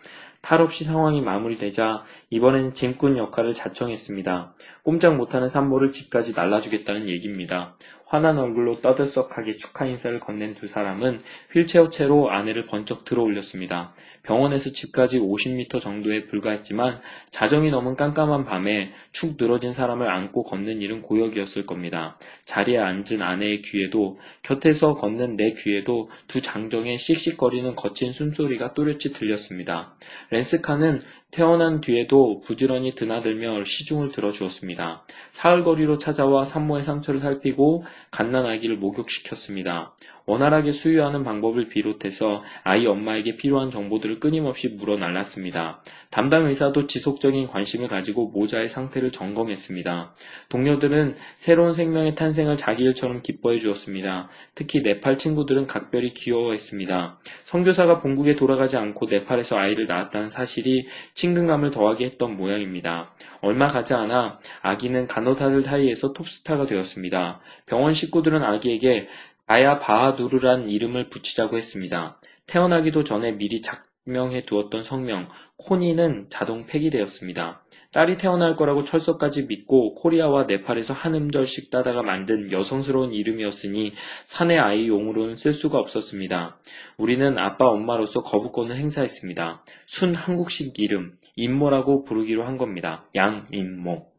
탈 0.41 0.61
없이 0.61 0.85
상황이 0.85 1.21
마무리되자 1.21 2.03
이번엔 2.31 2.75
짐꾼 2.75 3.17
역할을 3.17 3.55
자청했습니다. 3.55 4.53
꼼짝 4.83 5.15
못하는 5.15 5.47
산모를 5.47 5.91
집까지 5.91 6.33
날라주겠다는 6.33 7.09
얘기입니다. 7.09 7.75
환한 8.05 8.37
얼굴로 8.39 8.81
떠들썩하게 8.81 9.57
축하 9.57 9.85
인사를 9.85 10.19
건넨 10.19 10.55
두 10.55 10.67
사람은 10.67 11.21
휠체어 11.53 11.89
채로 11.89 12.31
아내를 12.31 12.65
번쩍 12.65 13.05
들어 13.05 13.21
올렸습니다. 13.21 13.93
병원에서 14.23 14.71
집까지 14.71 15.19
50m 15.19 15.79
정도에 15.79 16.25
불과했지만 16.25 17.01
자정이 17.29 17.71
넘은 17.71 17.95
깜깜한 17.95 18.45
밤에 18.45 18.91
축 19.11 19.37
늘어진 19.37 19.71
사람을 19.71 20.09
안고 20.09 20.43
걷는 20.43 20.81
일은 20.81 21.01
고역이었을 21.01 21.65
겁니다. 21.65 22.17
자리에 22.45 22.77
앉은 22.77 23.21
아내의 23.21 23.61
귀에도 23.61 24.19
곁에서 24.43 24.95
걷는 24.95 25.35
내 25.35 25.53
귀에도 25.53 26.09
두 26.27 26.41
장정의 26.41 26.97
씩씩거리는 26.97 27.75
거친 27.75 28.11
숨소리가 28.11 28.73
또렷이 28.73 29.13
들렸습니다. 29.13 29.95
렌스카는 30.31 31.01
태어난 31.31 31.79
뒤에도 31.79 32.41
부지런히 32.41 32.95
드나들며 32.95 33.63
시중을 33.63 34.11
들어 34.11 34.31
주었습니다. 34.31 35.03
사흘 35.29 35.63
거리로 35.63 35.99
찾아와 35.99 36.43
산모의 36.43 36.83
상처를 36.83 37.19
살피고 37.19 37.83
갓난아기를 38.11 38.77
목욕시켰습니다. 38.77 39.93
원활하게 40.29 40.71
수유하는 40.71 41.23
방법을 41.23 41.69
비롯해서 41.69 42.43
아이 42.63 42.85
엄마에게 42.85 43.35
필요한 43.35 43.71
정보들을 43.71 44.19
끊임없이 44.19 44.69
물어 44.69 44.97
날랐습니다. 44.97 45.81
담당 46.11 46.45
의사도 46.45 46.85
지속적인 46.85 47.47
관심을 47.47 47.87
가지고 47.87 48.27
모자의 48.29 48.67
상태를 48.67 49.11
점검했습니다. 49.11 50.13
동료들은 50.49 51.15
새로운 51.37 51.73
생명의 51.73 52.13
탄생을 52.13 52.57
자기 52.57 52.83
일처럼 52.83 53.23
기뻐해 53.23 53.57
주었습니다. 53.57 54.29
특히 54.53 54.81
네팔 54.81 55.17
친구들은 55.17 55.65
각별히 55.65 56.13
귀여워했습니다. 56.13 57.19
선교사가 57.45 57.99
본국에 57.99 58.35
돌아가지 58.35 58.77
않고 58.77 59.07
네팔에서 59.07 59.57
아이를 59.57 59.87
낳았다는 59.87 60.29
사실이 60.29 60.87
친근감을 61.15 61.71
더하게 61.71 62.05
했던 62.05 62.37
모양입니다. 62.37 63.15
얼마 63.41 63.67
가지 63.67 63.93
않아 63.93 64.39
아기는 64.61 65.07
간호사들 65.07 65.63
사이에서 65.63 66.13
톱스타가 66.13 66.65
되었습니다. 66.65 67.39
병원 67.65 67.93
식구들은 67.93 68.43
아기에게 68.43 69.07
아야 69.47 69.79
바하두르란 69.79 70.69
이름을 70.69 71.09
붙이자고 71.09 71.57
했습니다. 71.57 72.19
태어나기도 72.47 73.03
전에 73.03 73.31
미리 73.31 73.61
작명해 73.61 74.45
두었던 74.45 74.83
성명 74.83 75.29
코니는 75.57 76.27
자동 76.29 76.65
폐기되었습니다. 76.65 77.63
딸이 77.91 78.17
태어날 78.17 78.55
거라고 78.55 78.83
철석까지 78.83 79.47
믿고 79.47 79.95
코리아와 79.95 80.43
네팔에서 80.43 80.93
한 80.93 81.15
음절씩 81.15 81.71
따다가 81.71 82.03
만든 82.03 82.51
여성스러운 82.51 83.13
이름이었으니 83.13 83.93
사내 84.25 84.57
아이 84.59 84.87
용으로는 84.87 85.37
쓸 85.37 85.53
수가 85.53 85.79
없었습니다. 85.79 86.59
우리는 86.97 87.39
아빠 87.39 87.65
엄마로서 87.65 88.21
거부권을 88.21 88.75
행사했습니다. 88.75 89.63
순 89.87 90.13
한국식 90.13 90.77
이름, 90.77 91.17
임모라고 91.39 92.03
부르기로 92.03 92.43
한 92.43 92.57
겁니다. 92.57 93.05
양임모. 93.15 94.09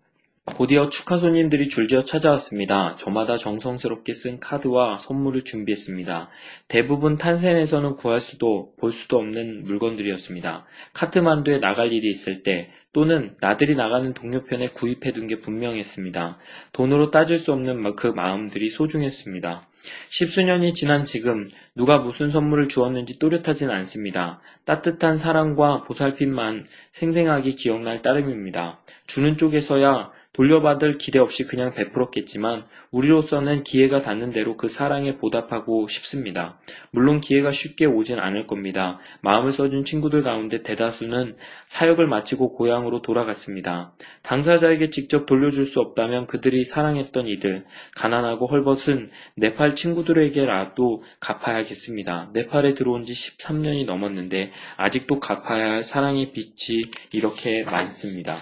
곧이어 0.47 0.89
축하 0.89 1.17
손님들이 1.17 1.69
줄지어 1.69 2.05
찾아왔습니다. 2.05 2.97
저마다 2.99 3.37
정성스럽게 3.37 4.13
쓴 4.15 4.41
카드와 4.41 4.99
선물을 4.99 5.43
준비했습니다. 5.43 6.29
대부분 6.67 7.17
탄센에서는 7.19 7.97
구할 7.97 8.21
수도 8.21 8.73
볼 8.79 8.93
수도 8.93 9.19
없는 9.19 9.65
물건들이었습니다. 9.65 10.65
카트만두에 10.95 11.61
나갈 11.61 11.93
일이 11.93 12.09
있을 12.09 12.43
때 12.43 12.71
또는 12.93 13.37
나들이 13.41 13.77
나가는 13.77 14.13
동료편에 14.13 14.71
구입해 14.71 15.13
둔 15.13 15.27
게 15.27 15.41
분명했습니다. 15.41 16.39
돈으로 16.73 17.11
따질 17.11 17.39
수 17.39 17.53
없는 17.53 17.95
그 17.95 18.09
마음들이 18.09 18.69
소중했습니다. 18.69 19.69
십수년이 20.09 20.75
지난 20.75 21.05
지금 21.05 21.49
누가 21.75 21.99
무슨 21.99 22.31
선물을 22.31 22.69
주었는지 22.69 23.19
또렷하진 23.19 23.71
않습니다. 23.71 24.41
따뜻한 24.65 25.17
사랑과 25.17 25.83
보살핌만 25.85 26.67
생생하게 26.93 27.51
기억날 27.51 28.03
따름입니다. 28.03 28.81
주는 29.07 29.37
쪽에서야 29.37 30.11
돌려받을 30.33 30.99
기대 30.99 31.19
없이 31.19 31.45
그냥 31.45 31.75
베풀었겠지만 31.75 32.65
우리로서는 32.93 33.65
기회가 33.65 33.99
닿는 33.99 34.31
대로 34.31 34.57
그 34.57 34.69
사랑에 34.69 35.17
보답하고 35.17 35.89
싶습니다. 35.89 36.61
물론 36.93 37.21
기회가 37.21 37.51
쉽게 37.51 37.85
오진 37.87 38.19
않을 38.19 38.47
겁니다. 38.47 39.01
마음을 39.23 39.51
써준 39.51 39.85
친구들 39.85 40.23
가운데 40.23 40.63
대다수는 40.63 41.37
사역을 41.67 42.07
마치고 42.07 42.55
고향으로 42.55 43.03
돌아갔습니다. 43.03 43.93
당사자에게 44.23 44.91
직접 44.91 45.27
돌려줄 45.27 45.67
수 45.67 45.81
없다면 45.81 46.27
그들이 46.27 46.65
사랑했던 46.65 47.27
이들, 47.27 47.65
가난하고 47.97 48.47
헐벗은 48.47 49.11
네팔 49.35 49.75
친구들에게라도 49.75 51.03
갚아야겠습니다. 51.19 52.31
네팔에 52.33 52.75
들어온 52.75 53.05
지 53.05 53.13
13년이 53.13 53.85
넘었는데 53.85 54.53
아직도 54.77 55.19
갚아야 55.19 55.71
할 55.71 55.83
사랑의 55.83 56.33
빛이 56.33 56.83
이렇게 57.13 57.65
많습니다. 57.65 58.39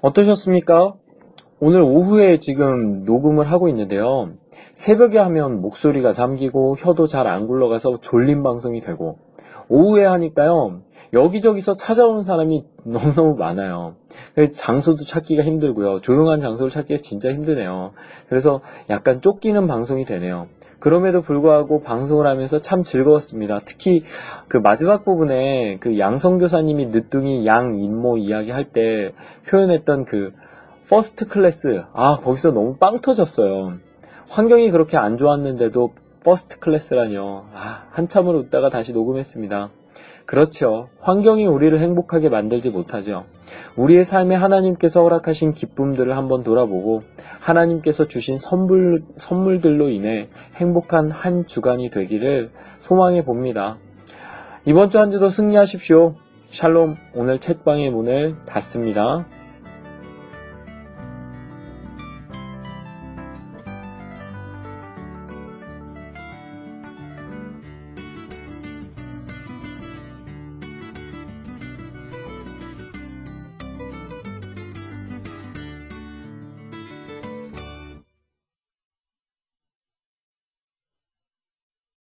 어떠셨습니까? 0.00 0.94
오늘 1.60 1.80
오후에 1.80 2.38
지금 2.38 3.04
녹음을 3.04 3.44
하고 3.44 3.68
있는데요. 3.68 4.30
새벽에 4.74 5.18
하면 5.18 5.60
목소리가 5.60 6.12
잠기고 6.12 6.76
혀도 6.78 7.06
잘 7.08 7.26
안 7.26 7.48
굴러가서 7.48 7.98
졸린 8.00 8.42
방송이 8.44 8.80
되고 8.80 9.18
오후에 9.68 10.04
하니까요. 10.04 10.82
여기저기서 11.12 11.72
찾아오는 11.72 12.22
사람이 12.22 12.64
너무너무 12.84 13.34
많아요. 13.34 13.96
장소도 14.54 15.04
찾기가 15.04 15.42
힘들고요. 15.42 16.00
조용한 16.00 16.38
장소를 16.38 16.70
찾기가 16.70 17.00
진짜 17.02 17.30
힘드네요. 17.32 17.92
그래서 18.28 18.60
약간 18.90 19.20
쫓기는 19.20 19.66
방송이 19.66 20.04
되네요. 20.04 20.46
그럼에도 20.78 21.22
불구하고 21.22 21.82
방송을 21.82 22.26
하면서 22.26 22.58
참 22.58 22.84
즐거웠습니다. 22.84 23.60
특히 23.64 24.04
그 24.48 24.58
마지막 24.58 25.04
부분에 25.04 25.78
그 25.80 25.98
양성교사님이 25.98 26.86
늦둥이 26.86 27.46
양인모 27.46 28.18
이야기 28.18 28.50
할 28.50 28.64
때 28.72 29.12
표현했던 29.48 30.04
그 30.04 30.32
first 30.88 31.26
class, 31.26 31.82
아, 31.92 32.16
거기서 32.16 32.52
너무 32.52 32.76
빵 32.76 33.00
터졌어요. 33.00 33.74
환경이 34.28 34.70
그렇게 34.70 34.96
안 34.96 35.16
좋았는데도 35.18 35.92
first 36.24 36.58
class라뇨. 36.58 37.44
아, 37.54 37.84
한참을 37.90 38.34
웃다가 38.36 38.68
다시 38.70 38.92
녹음했습니다. 38.92 39.70
그렇죠. 40.28 40.88
환경이 41.00 41.46
우리를 41.46 41.80
행복하게 41.80 42.28
만들지 42.28 42.68
못하죠. 42.68 43.24
우리의 43.78 44.04
삶에 44.04 44.34
하나님께서 44.34 45.00
허락하신 45.00 45.54
기쁨들을 45.54 46.14
한번 46.14 46.42
돌아보고 46.42 46.98
하나님께서 47.40 48.08
주신 48.08 48.36
선물, 48.36 49.04
선물들로 49.16 49.88
인해 49.88 50.28
행복한 50.56 51.10
한 51.10 51.46
주간이 51.46 51.88
되기를 51.88 52.50
소망해 52.78 53.24
봅니다. 53.24 53.78
이번 54.66 54.90
주 54.90 54.98
한 54.98 55.10
주도 55.10 55.28
승리하십시오. 55.28 56.14
샬롬, 56.50 56.96
오늘 57.14 57.38
책방의 57.38 57.88
문을 57.88 58.36
닫습니다. 58.44 59.24